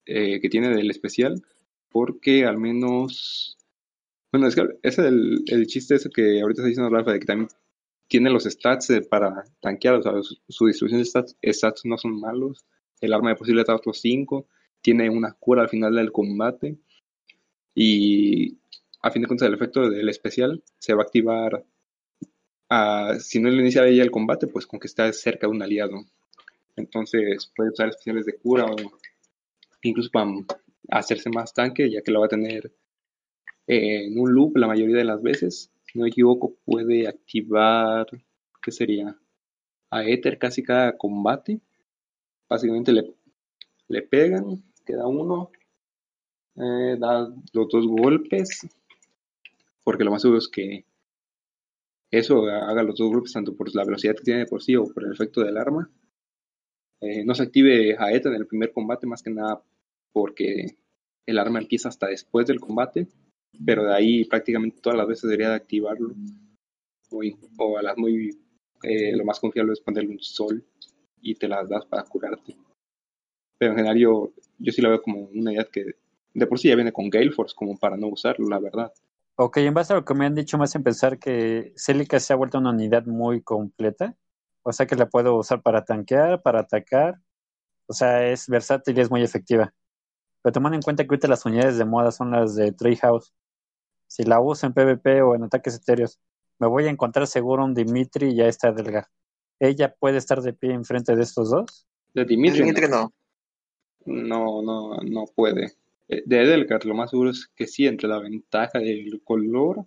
[0.05, 1.41] eh, que tiene del especial,
[1.89, 3.57] porque al menos,
[4.31, 7.25] bueno, es que ese es el, chiste ese que ahorita está diciendo Rafa, de que
[7.25, 7.49] también
[8.07, 12.19] tiene los stats eh, para tanquear, o sea, su, distribución de stats, stats no son
[12.19, 12.65] malos,
[12.99, 14.47] el arma de posible está otros 5,
[14.81, 16.77] tiene una cura al final del combate,
[17.75, 18.57] y
[19.01, 21.65] a fin de cuentas el efecto del especial se va a activar
[23.19, 26.05] si no lo inicia ella el combate, pues con que está cerca de un aliado.
[26.75, 28.75] Entonces puede usar especiales de cura o
[29.81, 30.31] incluso para
[30.89, 32.71] hacerse más tanque, ya que lo va a tener
[33.67, 35.71] eh, en un loop la mayoría de las veces.
[35.85, 38.07] Si no me equivoco, puede activar,
[38.61, 39.15] ¿qué sería?
[39.89, 41.59] A Ether casi cada combate.
[42.49, 43.13] Básicamente le,
[43.87, 45.51] le pegan, queda uno,
[46.55, 48.67] eh, da los dos golpes,
[49.83, 50.85] porque lo más seguro es que
[52.13, 54.85] eso haga los dos golpes tanto por la velocidad que tiene de por sí o
[54.85, 55.89] por el efecto del arma.
[57.01, 59.63] Eh, no se active a ETA en el primer combate, más que nada
[60.11, 60.77] porque
[61.25, 63.07] el arma empieza hasta después del combate,
[63.65, 66.13] pero de ahí prácticamente todas las veces debería de activarlo.
[67.09, 67.21] O,
[67.57, 68.29] o a las muy,
[68.83, 70.63] eh, lo más confiable es ponerle un sol
[71.19, 72.55] y te las das para curarte.
[73.57, 75.95] Pero en general yo, yo sí la veo como una idea que
[76.33, 78.93] de por sí ya viene con Gale Force, como para no usarlo, la verdad.
[79.35, 82.33] Ok, en base a lo que me han dicho, me hacen pensar que Celica se
[82.33, 84.15] ha vuelto una unidad muy completa.
[84.61, 87.19] O sea que la puedo usar para tanquear, para atacar.
[87.87, 89.73] O sea, es versátil y es muy efectiva.
[90.41, 93.33] Pero tomando en cuenta que ahorita las unidades de moda son las de Treehouse.
[94.07, 96.19] Si la uso en PvP o en ataques etéreos,
[96.59, 99.09] me voy a encontrar seguro un Dimitri y ya está Delga.
[99.59, 101.87] ¿Ella puede estar de pie enfrente de estos dos?
[102.13, 102.65] De Dimitri, no.
[102.65, 103.13] Dimitri no.
[104.05, 105.71] No, no, no puede.
[106.25, 109.85] De Edelgard lo más seguro es que sí, entre la ventaja del color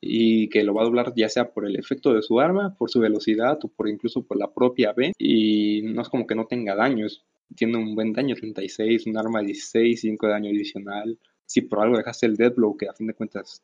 [0.00, 2.90] y que lo va a doblar ya sea por el efecto de su arma, por
[2.90, 5.12] su velocidad o por incluso por la propia B.
[5.18, 7.24] Y no es como que no tenga daños.
[7.54, 11.18] Tiene un buen daño, 36, un arma 16, 5 de daño adicional.
[11.44, 13.62] Si por algo dejaste el Deadblow, que a fin de cuentas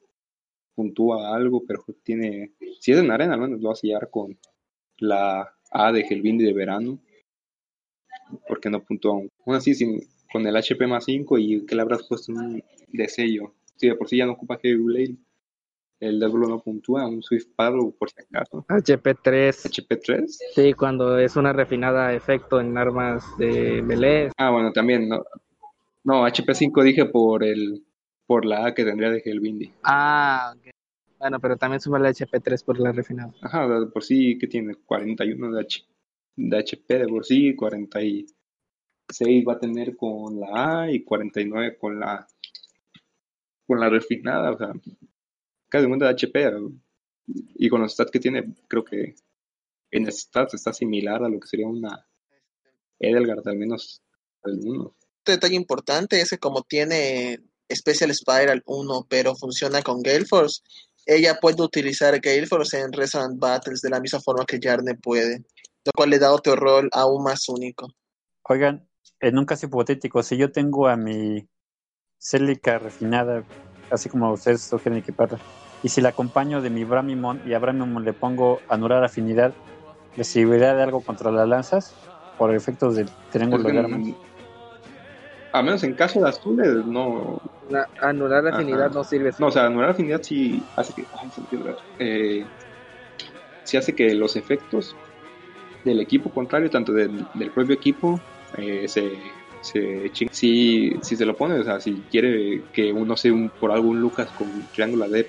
[0.75, 4.39] puntúa algo, pero tiene, si es en arena, al menos lo va a sellar con
[4.99, 7.01] la A de Helvindi de verano,
[8.47, 9.31] porque no puntúa aún.
[9.47, 10.01] Aún así, sin,
[10.33, 13.55] con el HP más 5 y que le habrás puesto un de sello.
[13.77, 15.17] Si de por sí ya no ocupa Heavy Blade,
[16.01, 18.65] el Devil no puntúa, un Swift Paddle por si acaso.
[18.69, 19.49] HP3.
[19.49, 20.27] HP3.
[20.55, 24.31] Sí, cuando es una refinada efecto en armas de melee.
[24.37, 25.25] Ah, bueno, también, no,
[26.05, 27.83] no HP5 dije por el
[28.27, 29.73] por la A que tendría de Helvindi.
[29.85, 30.71] Ah, ok.
[31.19, 33.33] Bueno, pero también suma la HP3 por la refinada.
[33.41, 35.85] Ajá, de por sí que tiene 41 de, H,
[36.37, 37.55] de HP de por sí,
[39.07, 42.27] 46 va a tener con la A y 49 con la
[43.67, 44.73] con la refinada, o sea,
[45.69, 46.53] casi un de HP
[47.27, 49.17] y con los stats que tiene, creo que
[49.91, 52.07] en stats está similar a lo que sería una
[53.01, 54.03] Edelgard, al menos
[54.43, 54.87] algunos.
[54.87, 57.41] Un detalle importante es que como tiene
[57.73, 60.63] Special Spiral 1, pero funciona con Gale Force,
[61.05, 65.45] ella puede utilizar Gale Force en Resonant Battles de la misma forma que Yarne puede,
[65.85, 67.89] lo cual le da otro rol aún más único.
[68.45, 68.89] Oigan,
[69.21, 71.47] en un caso hipotético, si yo tengo a mi
[72.19, 73.45] Celica refinada,
[73.91, 75.39] así como ustedes sugieren equiparla,
[75.83, 79.55] y si la acompaño de mi Bramimon y a Bramimon le pongo anular afinidad,
[80.17, 81.95] ¿le serviría de algo contra las lanzas?
[82.37, 84.09] Por efectos del triángulo de armas.
[85.53, 87.39] A menos en caso de azules, no.
[88.01, 89.31] anular la afinidad no sirve.
[89.39, 91.07] No, o sea, anular la afinidad sí hace que.
[91.99, 92.45] eh,
[93.65, 94.95] sí hace que los efectos
[95.85, 98.21] del equipo contrario, tanto del, propio equipo,
[98.59, 99.11] eh, se,
[99.61, 103.73] se si, si se lo pone, o sea, si quiere que uno sea un, por
[103.73, 105.29] algún Lucas con triángulo de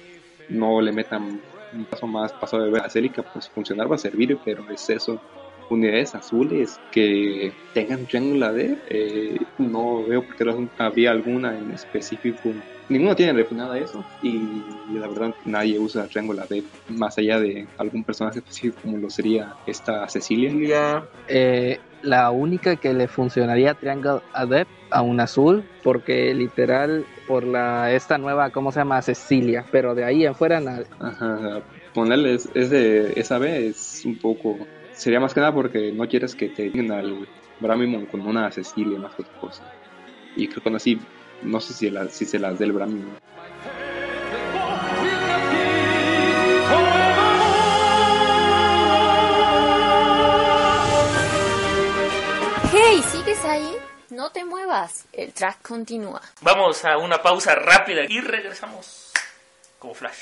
[0.50, 1.42] no le metan
[1.74, 4.90] un paso más pasado de ver a Celica, pues funcionar va a servir, pero es
[4.90, 5.20] eso
[5.70, 12.54] unidades azules que tengan triángulo D, eh, no veo por qué habría alguna en específico.
[12.90, 14.38] Ninguno tiene refinada eso y
[14.98, 19.56] la verdad nadie usa Triángulo D más allá de algún personaje específico como lo sería
[19.66, 21.04] esta Cecilia.
[21.28, 27.92] Eh, la única que le funcionaría Triangle Adept a un azul porque literal por la
[27.92, 31.62] esta nueva cómo se llama Cecilia pero de ahí en fuera nada ajá
[31.94, 34.58] ponerle ese esa B es un poco
[34.94, 37.28] sería más que nada porque no quieres que te den al
[37.60, 39.64] Bramimon con una Cecilia más que otra cosa.
[40.36, 41.00] Y creo que así,
[41.44, 43.18] no sé si, si se las dé el Bramimon.
[54.28, 56.22] No te muevas, el track continúa.
[56.42, 59.14] Vamos a una pausa rápida y regresamos
[59.80, 60.18] como flash.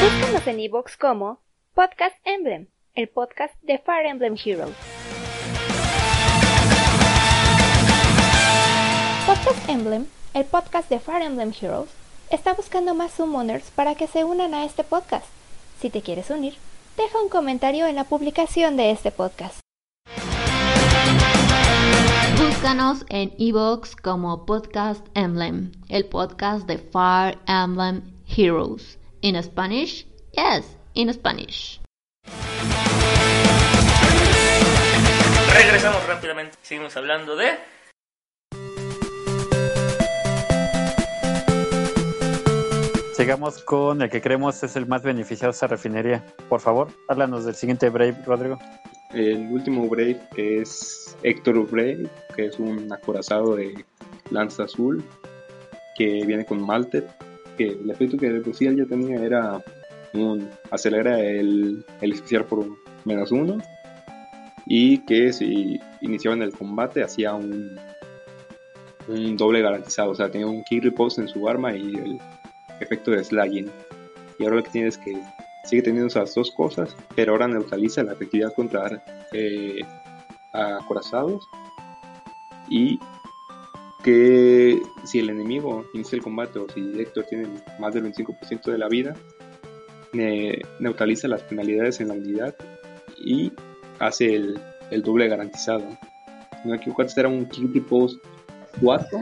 [0.00, 1.40] Búscanos en iVoox como
[1.74, 4.76] Podcast Emblem, el podcast de Fire Emblem Heroes.
[9.26, 11.90] Podcast Emblem, el podcast de Fire Emblem Heroes,
[12.30, 15.26] está buscando más summoners para que se unan a este podcast.
[15.80, 16.54] Si te quieres unir,
[16.96, 19.63] deja un comentario en la publicación de este podcast.
[22.64, 28.98] Búscanos en iVoox como Podcast Emblem, el podcast de Fire Emblem Heroes.
[29.20, 31.82] In Spanish, yes, in Spanish.
[35.52, 36.56] Regresamos rápidamente.
[36.62, 37.50] Seguimos hablando de.
[43.14, 46.24] Sigamos con el que creemos es el más beneficiado esa refinería.
[46.48, 48.58] Por favor, háblanos del siguiente Brave, Rodrigo.
[49.14, 53.84] El último Brave es Héctor Brave, que es un acorazado de
[54.30, 55.04] lanza azul
[55.96, 57.08] que viene con Maltet.
[57.56, 59.62] Que el efecto que de sí ya tenía era
[60.70, 62.66] acelera el, el especial por
[63.04, 63.58] menos uno
[64.66, 67.78] y que si iniciaba en el combate hacía un,
[69.08, 72.18] un doble garantizado, o sea, tenía un kick repose en su arma y el
[72.80, 73.70] efecto de slagging.
[74.38, 75.20] Y ahora lo que tiene es que
[75.64, 79.80] sigue teniendo esas dos cosas, pero ahora neutraliza la efectividad contra eh,
[80.52, 81.48] acorazados
[82.68, 82.98] y
[84.02, 87.48] que si el enemigo inicia el combate o si Héctor tiene
[87.78, 89.14] más del 25% de la vida,
[90.78, 92.54] neutraliza las penalidades en la unidad
[93.24, 93.52] y
[93.98, 95.84] hace el, el doble garantizado.
[96.64, 98.22] No equivoco, era un kick post
[98.80, 99.18] 4.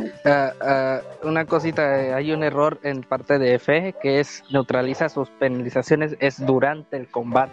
[1.25, 6.17] una cosita, eh, hay un error en parte de F que es neutraliza sus penalizaciones
[6.21, 7.53] es durante el combate.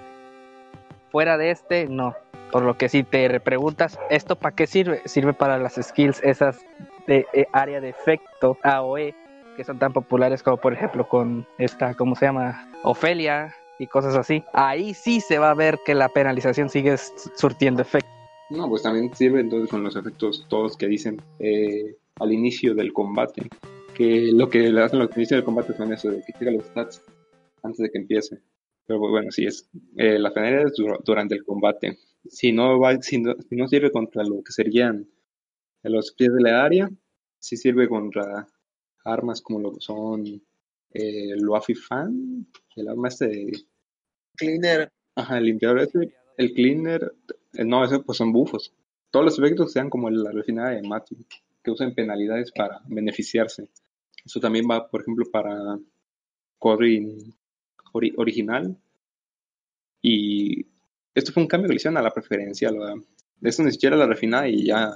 [1.12, 2.16] Fuera de este, no.
[2.52, 5.02] Por lo que si te preguntas, ¿esto para qué sirve?
[5.06, 6.60] Sirve para las skills esas
[7.08, 9.14] de eh, área de efecto AOE
[9.60, 12.70] que son tan populares como por ejemplo con esta, ¿cómo se llama?
[12.84, 14.44] Ofelia y cosas así.
[14.54, 16.96] Ahí sí se va a ver que la penalización sigue
[17.36, 18.19] surtiendo efecto.
[18.50, 22.94] No, pues también sirve entonces con los efectos todos que dicen eh, al inicio del
[22.94, 23.48] combate
[23.94, 26.52] que lo que le hacen los que inician el combate son eso, de que checa
[26.52, 27.04] los stats
[27.64, 28.40] antes de que empiece.
[28.88, 29.70] Pero bueno, sí es.
[29.98, 31.98] Eh, la efeméride es dur- durante el combate.
[32.28, 35.08] Si no, va, si, no, si no sirve contra lo que serían
[35.84, 36.90] los pies de la área,
[37.40, 38.48] sí sirve contra
[39.06, 42.48] armas como lo que son eh, el Waffy Fan,
[42.78, 43.52] el arma este de
[44.36, 47.14] Cleaner, Ajá, el limpiador ese, el cleaner,
[47.54, 48.74] eh, no, eso pues son bufos.
[49.12, 51.20] Todos los efectos sean como la refinada de Matthew,
[51.64, 53.70] que usan penalidades para beneficiarse.
[54.26, 55.80] Eso también va, por ejemplo, para
[56.60, 57.36] Corin
[57.94, 58.78] ori- original.
[60.02, 60.66] Y
[61.16, 62.72] esto fue un cambio que le hicieron a la preferencia.
[62.72, 62.96] La,
[63.42, 64.94] esto ni siquiera la refinada y ya,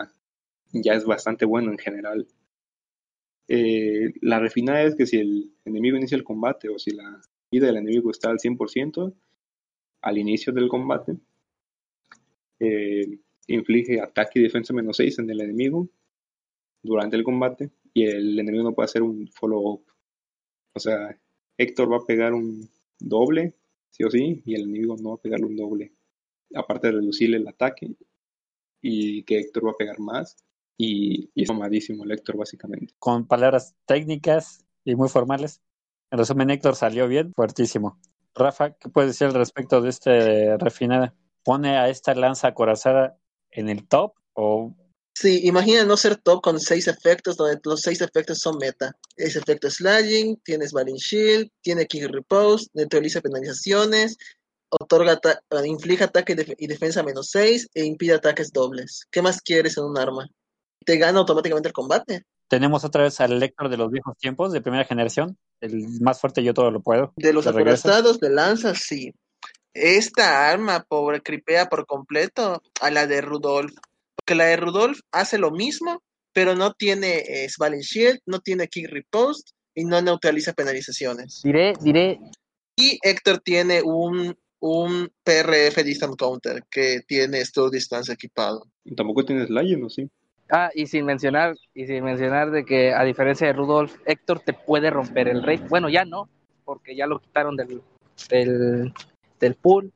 [0.72, 2.28] ya es bastante bueno en general.
[3.48, 7.20] Eh, la refinada es que si el enemigo inicia el combate o si la
[7.52, 9.14] vida del enemigo está al 100%,
[10.02, 11.18] al inicio del combate,
[13.48, 15.90] inflige ataque y defensa menos 6 en el enemigo
[16.82, 19.86] durante el combate y el enemigo no puede hacer un follow-up.
[20.76, 21.18] O sea,
[21.58, 23.56] Héctor va a pegar un doble,
[23.92, 25.94] sí o sí, y el enemigo no va a pegarle un doble.
[26.56, 27.96] Aparte de reducirle el ataque
[28.82, 30.36] y que Héctor va a pegar más.
[30.76, 32.96] Y, y es mamadísimo el Héctor, básicamente.
[32.98, 35.62] Con palabras técnicas y muy formales.
[36.10, 38.00] En resumen, Héctor salió bien, fuertísimo.
[38.36, 41.16] Rafa, ¿qué puedes decir al respecto de este refinada?
[41.44, 43.18] ¿Pone a esta lanza acorazada
[43.52, 44.74] en el top o
[45.16, 48.98] Sí, imagina no ser top con seis efectos, donde los seis efectos son meta.
[49.16, 54.18] Es efecto slashing, tienes Balling Shield, tiene Kick Repose, neutraliza penalizaciones,
[54.70, 59.06] otorga eh, inflige ataque y def- y defensa menos 6 e impide ataques dobles.
[59.12, 60.28] ¿Qué más quieres en un arma?
[60.84, 62.24] Te gana automáticamente el combate.
[62.50, 65.38] tenemos otra vez al Héctor de los viejos tiempos, de primera generación?
[65.62, 67.14] El más fuerte, yo todo lo puedo.
[67.18, 69.14] De los acorazados de lanza, sí.
[69.74, 73.74] Esta arma pobre cripea por completo a la de Rudolf.
[74.16, 77.48] Porque la de Rudolf hace lo mismo, pero no tiene eh,
[77.82, 81.42] Shield, no tiene Kick Repost y no neutraliza penalizaciones.
[81.44, 82.20] Diré, diré,
[82.76, 88.68] Y Héctor tiene un, un PRF Distant Counter que tiene Store Distance equipado.
[88.86, 90.10] Y tampoco tienes Lion, ¿o sí?
[90.54, 94.54] ah, y sin mencionar, y sin mencionar de que a diferencia de Rudolf, Héctor te
[94.54, 95.58] puede romper el rey.
[95.70, 96.30] Bueno, ya no,
[96.64, 97.82] porque ya lo quitaron del,
[98.30, 98.94] del,
[99.44, 99.92] del pool,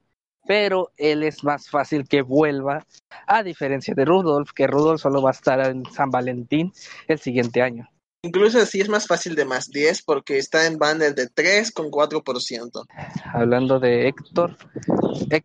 [0.46, 2.86] pero él es más fácil que vuelva,
[3.26, 6.72] a diferencia de Rudolf, que Rudolf solo va a estar en San Valentín
[7.08, 7.90] el siguiente año.
[8.24, 11.90] Incluso así es más fácil de más 10 porque está en banner de 3 con
[11.90, 12.86] 4%.
[13.34, 14.58] Hablando de Héctor,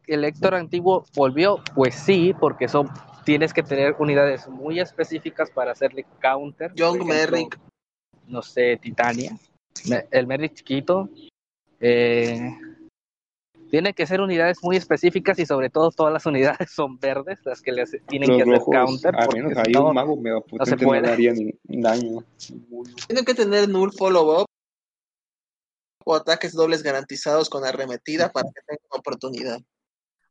[0.07, 1.63] ¿el Héctor antiguo volvió?
[1.75, 2.89] Pues sí, porque son
[3.25, 6.73] tienes que tener unidades muy específicas para hacerle counter.
[6.75, 7.57] Young Merrick,
[8.27, 9.37] No sé, Titania.
[10.11, 11.09] El Merrick chiquito.
[11.79, 12.51] eh,
[13.73, 17.63] tiene que ser unidades muy específicas y sobre todo todas las unidades son verdes, las
[17.63, 19.15] que le hace- tienen Los que hacer counter.
[19.17, 21.01] a porque menos ahí no- un mago mega potente no, puede.
[21.01, 22.23] le haría ni daño.
[23.09, 24.45] tiene que tener null follow-up
[26.05, 29.59] o ataques dobles garantizados con arremetida para que tenga una oportunidad.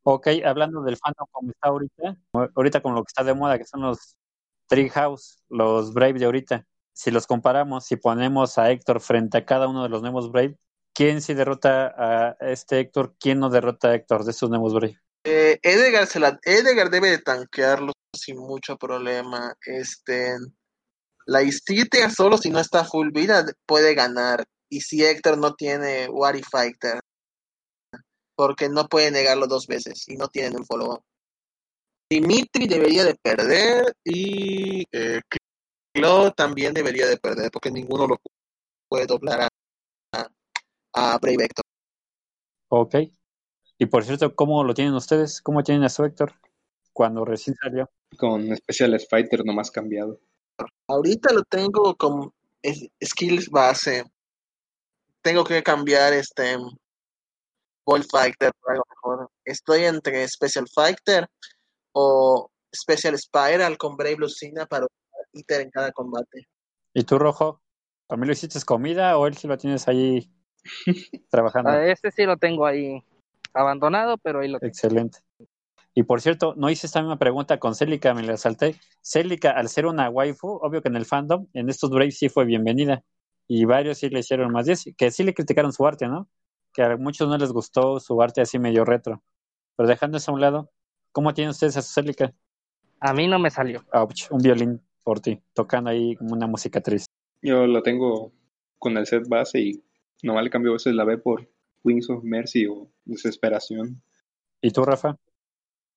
[0.03, 2.17] Ok, hablando del fandom como está ahorita,
[2.55, 4.15] ahorita con lo que está de moda, que son los
[4.67, 9.67] Treehouse, los Brave de ahorita, si los comparamos, si ponemos a Héctor frente a cada
[9.67, 10.57] uno de los nuevos Brave,
[10.93, 13.15] ¿quién sí derrota a este Héctor?
[13.19, 14.99] ¿Quién no derrota a Héctor de estos nuevos Brave?
[15.23, 19.55] Eh, Edgar, se la- Edgar debe de tanquearlo sin mucho problema.
[19.65, 20.35] Este,
[21.25, 24.43] la Istitia solo si no está full vida puede ganar.
[24.69, 26.99] Y si Héctor no tiene Wari Fighter,
[28.35, 31.03] porque no puede negarlo dos veces y no tiene un follow-up.
[32.09, 35.21] Dimitri debería de perder y eh,
[36.35, 38.17] también debería de perder porque ninguno lo
[38.89, 39.47] puede doblar a,
[40.93, 41.65] a, Brave Héctor.
[42.69, 42.95] Ok.
[43.77, 45.41] Y por cierto, ¿cómo lo tienen ustedes?
[45.41, 46.33] ¿Cómo tienen a su Héctor
[46.93, 47.89] cuando recién salió?
[48.17, 50.19] Con Specialist Fighter nomás cambiado.
[50.87, 52.31] Ahorita lo tengo con
[53.03, 54.03] skills base.
[55.21, 56.57] Tengo que cambiar este
[57.85, 59.31] Ball Fighter por algo mejor.
[59.45, 61.27] Estoy entre Special Fighter
[61.93, 66.47] o Special Spiral con Brave Lucina para usar ítem en cada combate.
[66.93, 67.61] ¿Y tú, Rojo?
[68.07, 70.31] ¿También lo hiciste comida o él sí lo tienes ahí
[71.29, 71.69] trabajando?
[71.71, 73.03] A este sí lo tengo ahí
[73.53, 74.69] abandonado, pero ahí lo tengo.
[74.69, 75.19] Excelente.
[75.93, 78.75] Y por cierto, no hice esta misma pregunta con Célica, me la salté.
[79.01, 82.45] Célica, al ser una waifu, obvio que en el fandom, en estos Braves sí fue
[82.45, 83.03] bienvenida.
[83.47, 86.29] Y varios sí le hicieron más 10, que sí le criticaron su arte, ¿no?
[86.73, 89.21] Que a muchos no les gustó su arte así medio retro.
[89.75, 90.71] Pero dejando eso a un lado,
[91.11, 92.33] ¿cómo tienen ustedes a su Célica?
[93.01, 93.83] A mí no me salió.
[93.91, 97.11] Ouch, un violín por ti, tocando ahí como una música triste.
[97.41, 98.31] Yo lo tengo
[98.77, 99.83] con el set base y
[100.23, 101.49] nomás le cambio a veces la B por
[101.83, 104.01] Wings of Mercy o Desesperación.
[104.61, 105.17] ¿Y tú, Rafa?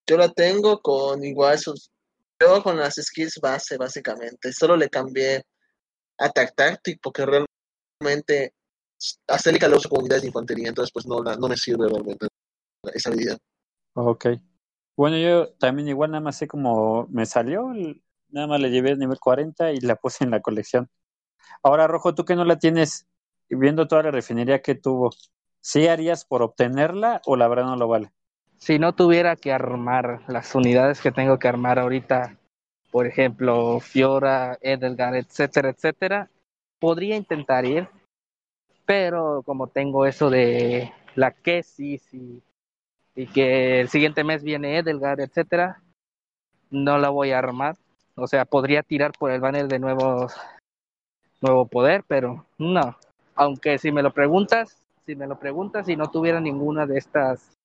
[0.07, 1.91] Yo la tengo con igual sus.
[2.41, 4.53] Yo con las skills base, básicamente.
[4.53, 5.43] Solo le cambié
[6.19, 8.55] Attack Tactic, porque realmente
[9.29, 12.29] a Celica lo uso como unidades de infantería, entonces pues no, no me sirve realmente
[12.95, 13.39] esa habilidad.
[13.95, 14.27] Ok.
[14.97, 17.73] Bueno, yo también igual nada más sé cómo me salió,
[18.29, 20.89] nada más le llevé a nivel 40 y la puse en la colección.
[21.63, 23.07] Ahora, Rojo, tú que no la tienes,
[23.55, 25.11] viendo toda la refinería que tuvo,
[25.61, 28.11] ¿sí harías por obtenerla o la verdad no lo vale?
[28.59, 32.39] Si no tuviera que armar las unidades que tengo que armar ahorita,
[32.91, 36.31] por ejemplo, Fiora, Edelgar, etcétera, etcétera,
[36.79, 37.89] podría intentar ir,
[38.87, 42.43] pero como tengo eso de la Kessis y,
[43.15, 45.83] y que el siguiente mes viene Edelgar, etcétera,
[46.71, 47.77] no la voy a armar.
[48.17, 50.29] O sea, podría tirar por el banner de nuevo,
[51.41, 52.97] nuevo poder, pero no.
[53.35, 57.57] Aunque si me lo preguntas, si me lo preguntas, si no tuviera ninguna de estas,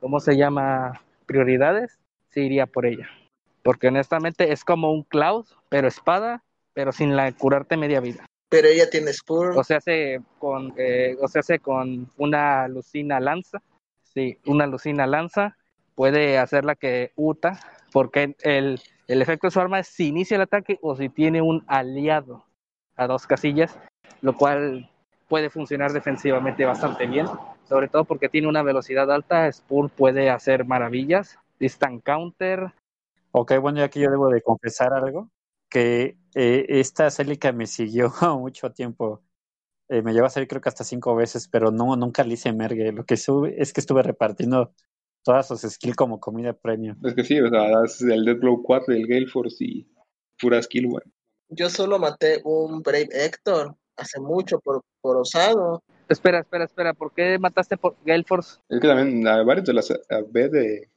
[0.00, 1.00] ¿cómo se llama?
[1.26, 1.98] Prioridades,
[2.30, 3.08] sí iría por ella.
[3.62, 6.42] Porque honestamente es como un Cloud, pero espada,
[6.72, 8.26] pero sin la curarte media vida.
[8.48, 9.56] Pero ella tiene Spur.
[9.56, 13.62] O se hace con, eh, o se hace con una Lucina Lanza.
[14.02, 15.56] Sí, una Lucina Lanza
[15.94, 17.58] puede hacerla que Uta,
[17.92, 21.42] porque el, el efecto de su arma es si inicia el ataque o si tiene
[21.42, 22.44] un aliado
[22.96, 23.78] a dos casillas,
[24.24, 24.88] lo cual
[25.28, 27.26] puede funcionar defensivamente bastante bien,
[27.68, 32.72] sobre todo porque tiene una velocidad alta, Spur puede hacer maravillas, distant counter.
[33.32, 35.30] Ok, bueno, ya que yo debo de confesar algo,
[35.68, 39.22] que eh, esta Célica me siguió mucho tiempo.
[39.90, 42.50] Eh, me lleva a salir creo que hasta cinco veces, pero no, nunca le hice
[42.54, 42.92] mergue.
[42.92, 44.72] Lo que sube es que estuve repartiendo
[45.22, 46.96] todas sus skills como comida premium.
[47.04, 49.86] Es que sí, o sea, es el Deadblow 4, el Gale Force y
[50.40, 51.04] pura skill, güey.
[51.50, 55.82] Yo solo maté un Brave Héctor hace mucho por, por osado.
[56.08, 58.58] Espera, espera, espera, ¿por qué mataste por Gale Force?
[58.68, 59.92] Es que también a varios de las
[60.30, 60.90] B de,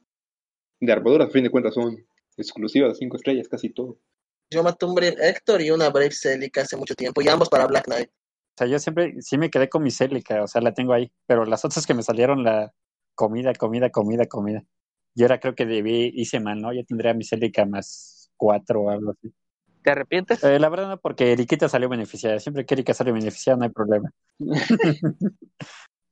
[0.80, 1.96] de armaduras, a fin de cuentas, son
[2.36, 3.98] exclusivas, cinco estrellas, casi todo.
[4.50, 7.66] Yo maté un Brave Héctor y una Brave Celica hace mucho tiempo, y ambos para
[7.66, 8.08] Black Knight.
[8.08, 11.12] O sea, yo siempre sí me quedé con mi Celica, o sea, la tengo ahí,
[11.26, 12.72] pero las otras que me salieron, la
[13.14, 14.64] comida, comida, comida, comida.
[15.14, 16.72] Yo ahora creo que debí, hice mal, ¿no?
[16.72, 19.32] Ya tendría mi Celica más cuatro o algo así.
[19.82, 20.42] ¿Te arrepientes?
[20.44, 22.38] Eh, la verdad no, porque Eriquita salió beneficiada.
[22.40, 24.12] Siempre que Erika sale beneficiada no hay problema.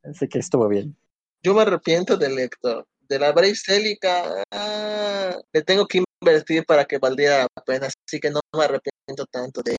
[0.03, 0.97] Así que estuvo bien.
[1.43, 2.87] Yo me arrepiento del Héctor.
[3.09, 8.19] De la Brave Celica, ah, le tengo que invertir para que valdría la pena, así
[8.19, 9.77] que no me arrepiento tanto de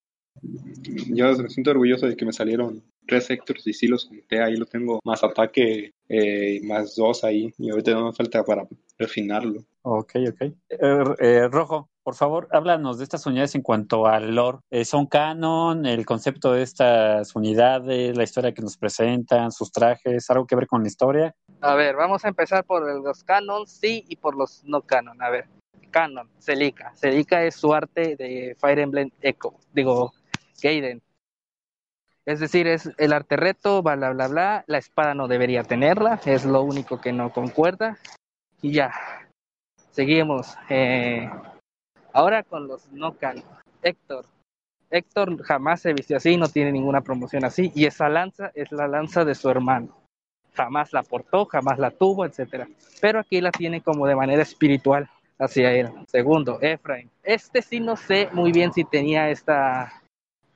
[1.10, 4.56] Yo me siento orgulloso de que me salieron tres sectores y sí los junté, ahí
[4.56, 8.68] lo tengo más ataque, eh, más dos ahí, y ahorita no me falta para
[8.98, 9.64] refinarlo.
[9.82, 10.42] Ok, ok.
[10.42, 10.56] Eh,
[11.20, 14.60] eh, Rojo, por favor, háblanos de estas unidades en cuanto al lore.
[14.70, 15.86] Eh, ¿Son canon?
[15.86, 18.16] ¿El concepto de estas unidades?
[18.18, 19.52] ¿La historia que nos presentan?
[19.52, 20.30] ¿Sus trajes?
[20.30, 21.36] ¿Algo que ver con la historia?
[21.62, 25.22] A ver, vamos a empezar por los canon, sí, y por los no canon.
[25.22, 25.46] A ver,
[25.90, 26.94] canon, Celica.
[26.96, 30.14] Celica es su arte de Fire Emblem Echo, digo,
[30.62, 31.02] Gaiden.
[32.26, 34.64] Es decir, es el arte reto, bla, bla, bla.
[34.68, 37.98] La espada no debería tenerla, es lo único que no concuerda.
[38.62, 38.92] Y ya,
[39.92, 40.58] seguimos.
[40.70, 41.30] Eh,
[42.12, 43.46] ahora con los no canon.
[43.82, 44.26] Héctor.
[44.90, 47.72] Héctor jamás se vistió así, no tiene ninguna promoción así.
[47.74, 49.96] Y esa lanza es la lanza de su hermano.
[50.54, 52.68] Jamás la portó, jamás la tuvo, etcétera.
[53.00, 55.92] Pero aquí la tiene como de manera espiritual hacia él.
[56.08, 57.10] Segundo, Efraín.
[57.24, 60.02] Este sí no sé muy bien si tenía esta,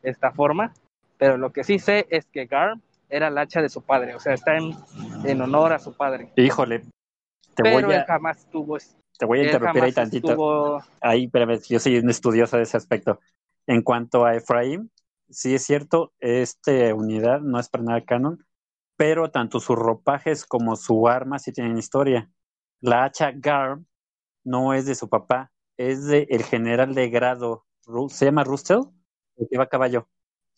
[0.03, 0.73] esta forma,
[1.17, 4.19] pero lo que sí sé es que Garm era el hacha de su padre, o
[4.19, 4.71] sea, está en,
[5.25, 6.31] en honor a su padre.
[6.35, 6.79] Híjole,
[7.55, 8.77] te pero voy él a, jamás tuvo
[9.17, 10.29] te voy a interrumpir ahí tantito.
[10.29, 13.19] estuvo- Ahí, espérame, yo soy un estudioso de ese aspecto.
[13.67, 14.89] En cuanto a Efraín,
[15.29, 18.43] sí es cierto, esta unidad no es para nada canon,
[18.97, 22.31] pero tanto sus ropajes como su arma sí tienen historia.
[22.79, 23.85] La hacha Garm
[24.43, 27.65] no es de su papá, es de el general de grado,
[28.09, 28.85] se llama Rustel, el
[29.49, 30.07] que va a caballo.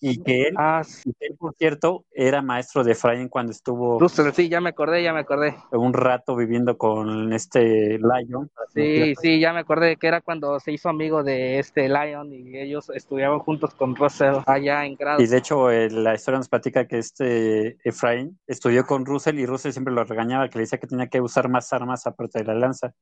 [0.05, 3.97] Y que él, Ah, y que él, por cierto, era maestro de Efraín cuando estuvo
[4.01, 5.55] Russell, sí, ya me acordé, ya me acordé.
[5.71, 8.51] un rato viviendo con este Lion.
[8.73, 12.57] Sí, sí, ya me acordé que era cuando se hizo amigo de este Lion y
[12.57, 15.21] ellos estudiaban juntos con Russell allá en grado.
[15.21, 19.45] Y de hecho, eh, la historia nos platica que este Efraín estudió con Russell y
[19.45, 22.45] Russell siempre lo regañaba, que le decía que tenía que usar más armas aparte de
[22.45, 22.93] la lanza.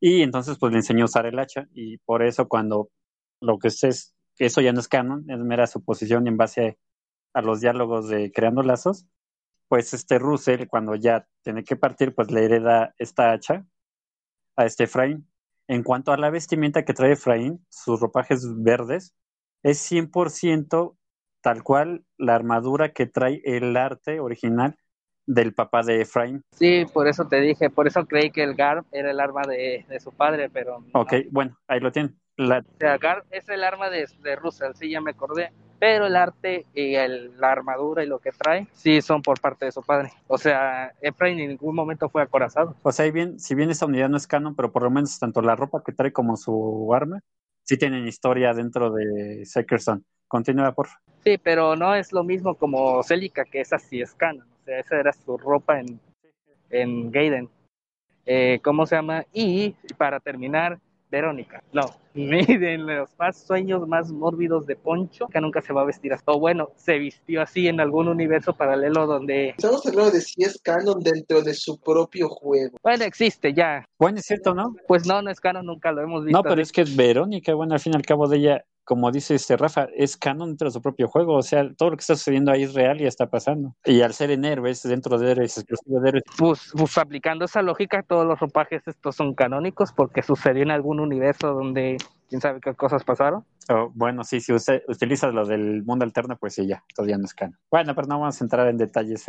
[0.00, 1.66] Y entonces, pues le enseñó a usar el hacha.
[1.74, 2.88] Y por eso, cuando
[3.42, 4.14] lo que es,
[4.46, 6.78] eso ya no es canon, es mera suposición en base
[7.34, 9.06] a, los diálogos de Creando Lazos,
[9.68, 13.66] pues este Russell, cuando ya tiene que partir, pues le hereda esta hacha
[14.56, 15.28] a este Efraín.
[15.68, 19.14] En cuanto a la vestimenta que trae Efraín, sus ropajes verdes,
[19.62, 20.96] es 100%
[21.42, 24.76] tal cual la armadura que trae el arte original
[25.26, 26.42] del papá de Efraín.
[26.52, 29.86] Sí, por eso te dije, por eso creí que el Garb era el arma de,
[29.88, 31.00] de su padre, pero no.
[31.00, 32.18] Ok, bueno, ahí lo tienen.
[32.40, 35.52] La, O sea, Garb es el arma de, de Russell, sí, ya me acordé.
[35.78, 39.66] pero el arte y el, la armadura y lo que trae sí son por parte
[39.66, 40.10] de su padre.
[40.26, 42.74] O sea, Efraín en ningún momento fue acorazado.
[42.82, 45.42] O sea, bien, si bien esta unidad no es canon, pero por lo menos tanto
[45.42, 47.20] la ropa que trae como su arma
[47.64, 50.04] sí tienen historia dentro de Seckerson.
[50.26, 50.88] Continúa, por
[51.24, 54.48] Sí, pero no es lo mismo como Celica, que esa sí es canon.
[54.60, 56.00] O sea, esa era su ropa en,
[56.70, 57.48] en Gaiden.
[58.24, 59.24] Eh, ¿Cómo se llama?
[59.32, 60.78] Y para terminar,
[61.10, 61.62] Verónica.
[61.72, 61.82] No,
[62.14, 66.22] miren los más sueños más mórbidos de Poncho, que nunca se va a vestir así.
[66.26, 69.50] O bueno, se vistió así en algún universo paralelo donde...
[69.50, 72.78] Estamos hablando de si es canon dentro de su propio juego.
[72.82, 73.84] Bueno, existe ya.
[73.98, 74.74] Bueno, es cierto, ¿no?
[74.86, 76.38] Pues no, no es canon, nunca lo hemos visto.
[76.38, 79.12] No, pero es que es Verónica, bueno, al fin y al cabo de ella como
[79.12, 81.36] dice este Rafa, es canon dentro de su propio juego.
[81.36, 83.76] O sea, todo lo que está sucediendo ahí es real y está pasando.
[83.84, 86.24] Y al ser en héroes, dentro de héroes, exclusivo de héroes.
[86.36, 90.98] Pues, pues, aplicando esa lógica, todos los ropajes estos son canónicos porque sucedió en algún
[90.98, 93.44] universo donde quién sabe qué cosas pasaron.
[93.68, 97.26] Oh, bueno, sí, si usted utiliza lo del mundo alterno, pues sí, ya, todavía no
[97.26, 97.56] es canon.
[97.70, 99.24] Bueno, pero no vamos a entrar en detalles,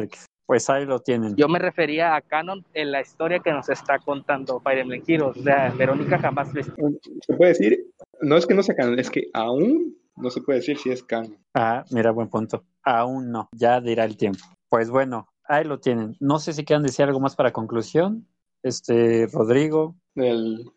[0.52, 1.38] Pues ahí lo tienen.
[1.38, 5.38] Yo me refería a canon en la historia que nos está contando Fire Emblem Heroes.
[5.38, 7.88] O sea, Verónica jamás Se puede decir
[8.20, 11.04] no es que no sea canon, es que aún no se puede decir si es
[11.04, 11.38] canon.
[11.54, 12.66] Ah, mira, buen punto.
[12.84, 14.44] Aún no, ya dirá el tiempo.
[14.68, 16.18] Pues bueno, ahí lo tienen.
[16.20, 18.28] No sé si quieran decir algo más para conclusión.
[18.62, 19.96] Este, Rodrigo.
[20.16, 20.70] El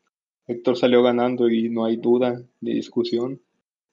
[0.46, 3.40] Héctor salió ganando y no hay duda ni discusión.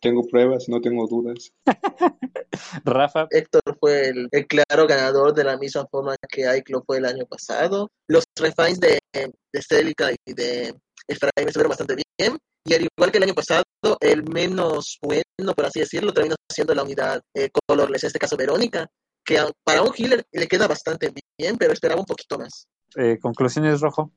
[0.02, 1.52] Tengo pruebas, no tengo dudas.
[2.84, 3.28] Rafa.
[3.30, 7.92] Héctor fue el, claro ganador de la misma forma que Aiklo fue el año pasado.
[8.08, 10.76] Los refines de, de Celica y de
[11.08, 12.38] Efraín estuvieron bastante bien.
[12.66, 13.64] Y al igual que el año pasado,
[14.00, 18.38] el menos bueno, por así decirlo, terminó siendo la unidad eh, colorless, en este caso
[18.38, 18.88] Verónica,
[19.26, 22.68] que para un healer le queda bastante bien, pero esperaba un poquito más.
[22.96, 24.12] Eh, Conclusiones, Rojo.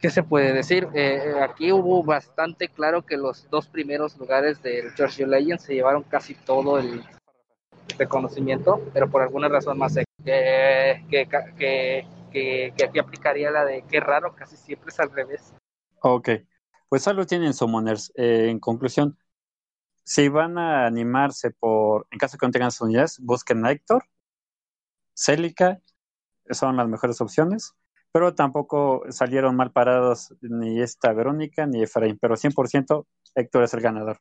[0.00, 0.88] ¿Qué se puede decir?
[0.94, 6.02] Eh, aquí hubo bastante claro que los dos primeros lugares del George Legends se llevaron
[6.04, 7.04] casi todo el
[7.98, 11.28] reconocimiento, pero por alguna razón más que, que,
[11.58, 15.52] que, que, aquí aplicaría la de qué raro, casi siempre es al revés.
[16.00, 16.30] Ok.
[16.88, 18.10] Pues algo tienen Summoners.
[18.16, 19.18] Eh, en conclusión,
[20.02, 24.04] si van a animarse por, en caso que no tengan sus unidades, busquen a Héctor,
[25.14, 25.78] Celica,
[26.48, 27.74] son las mejores opciones,
[28.12, 33.80] pero tampoco salieron mal parados ni esta Verónica ni Efraín, pero 100% Héctor es el
[33.80, 34.18] ganador.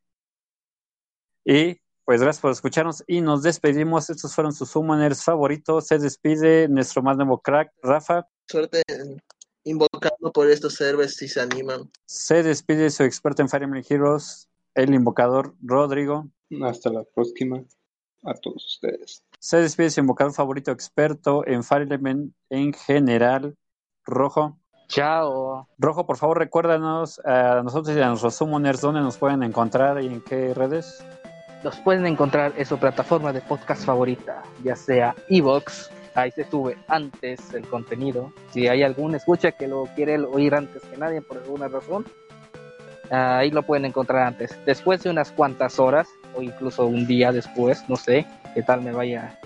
[1.45, 4.09] Y pues gracias por escucharnos y nos despedimos.
[4.09, 5.87] Estos fueron sus Summoners favoritos.
[5.87, 8.27] Se despide nuestro más nuevo crack, Rafa.
[8.47, 8.81] Suerte
[9.63, 11.89] invocando por estos héroes si se animan.
[12.05, 16.27] Se despide su experto en Fire Emblem Heroes, el invocador Rodrigo.
[16.63, 17.63] Hasta la próxima
[18.23, 19.23] a todos ustedes.
[19.39, 23.55] Se despide su invocador favorito experto en Fire Emblem en general,
[24.10, 24.57] Rojo.
[24.88, 25.68] Chao.
[25.78, 30.07] Rojo, por favor, recuérdanos a nosotros y a nuestros summoners dónde nos pueden encontrar y
[30.07, 31.05] en qué redes.
[31.64, 36.78] Los pueden encontrar en su plataforma de podcast favorita, ya sea Evox, ahí se sube
[36.88, 38.32] antes el contenido.
[38.51, 42.05] Si hay algún escucha que lo quiere oír antes que nadie por alguna razón,
[43.12, 44.57] ahí lo pueden encontrar antes.
[44.66, 48.91] Después de unas cuantas horas o incluso un día después, no sé qué tal me
[48.91, 49.39] vaya.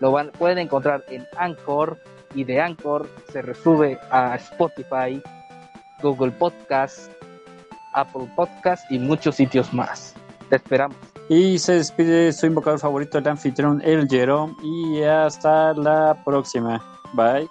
[0.00, 1.98] Lo van, pueden encontrar en Anchor
[2.34, 5.22] y de Anchor se resube a Spotify,
[6.02, 7.10] Google Podcast,
[7.94, 10.14] Apple Podcast y muchos sitios más.
[10.48, 10.96] Te esperamos.
[11.28, 14.54] Y se despide su invocador favorito, el anfitrión, el Jerome.
[14.62, 16.82] Y hasta la próxima.
[17.14, 17.48] Bye.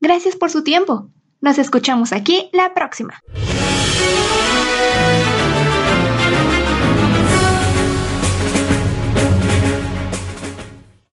[0.00, 1.08] Gracias por su tiempo.
[1.40, 3.20] Nos escuchamos aquí la próxima.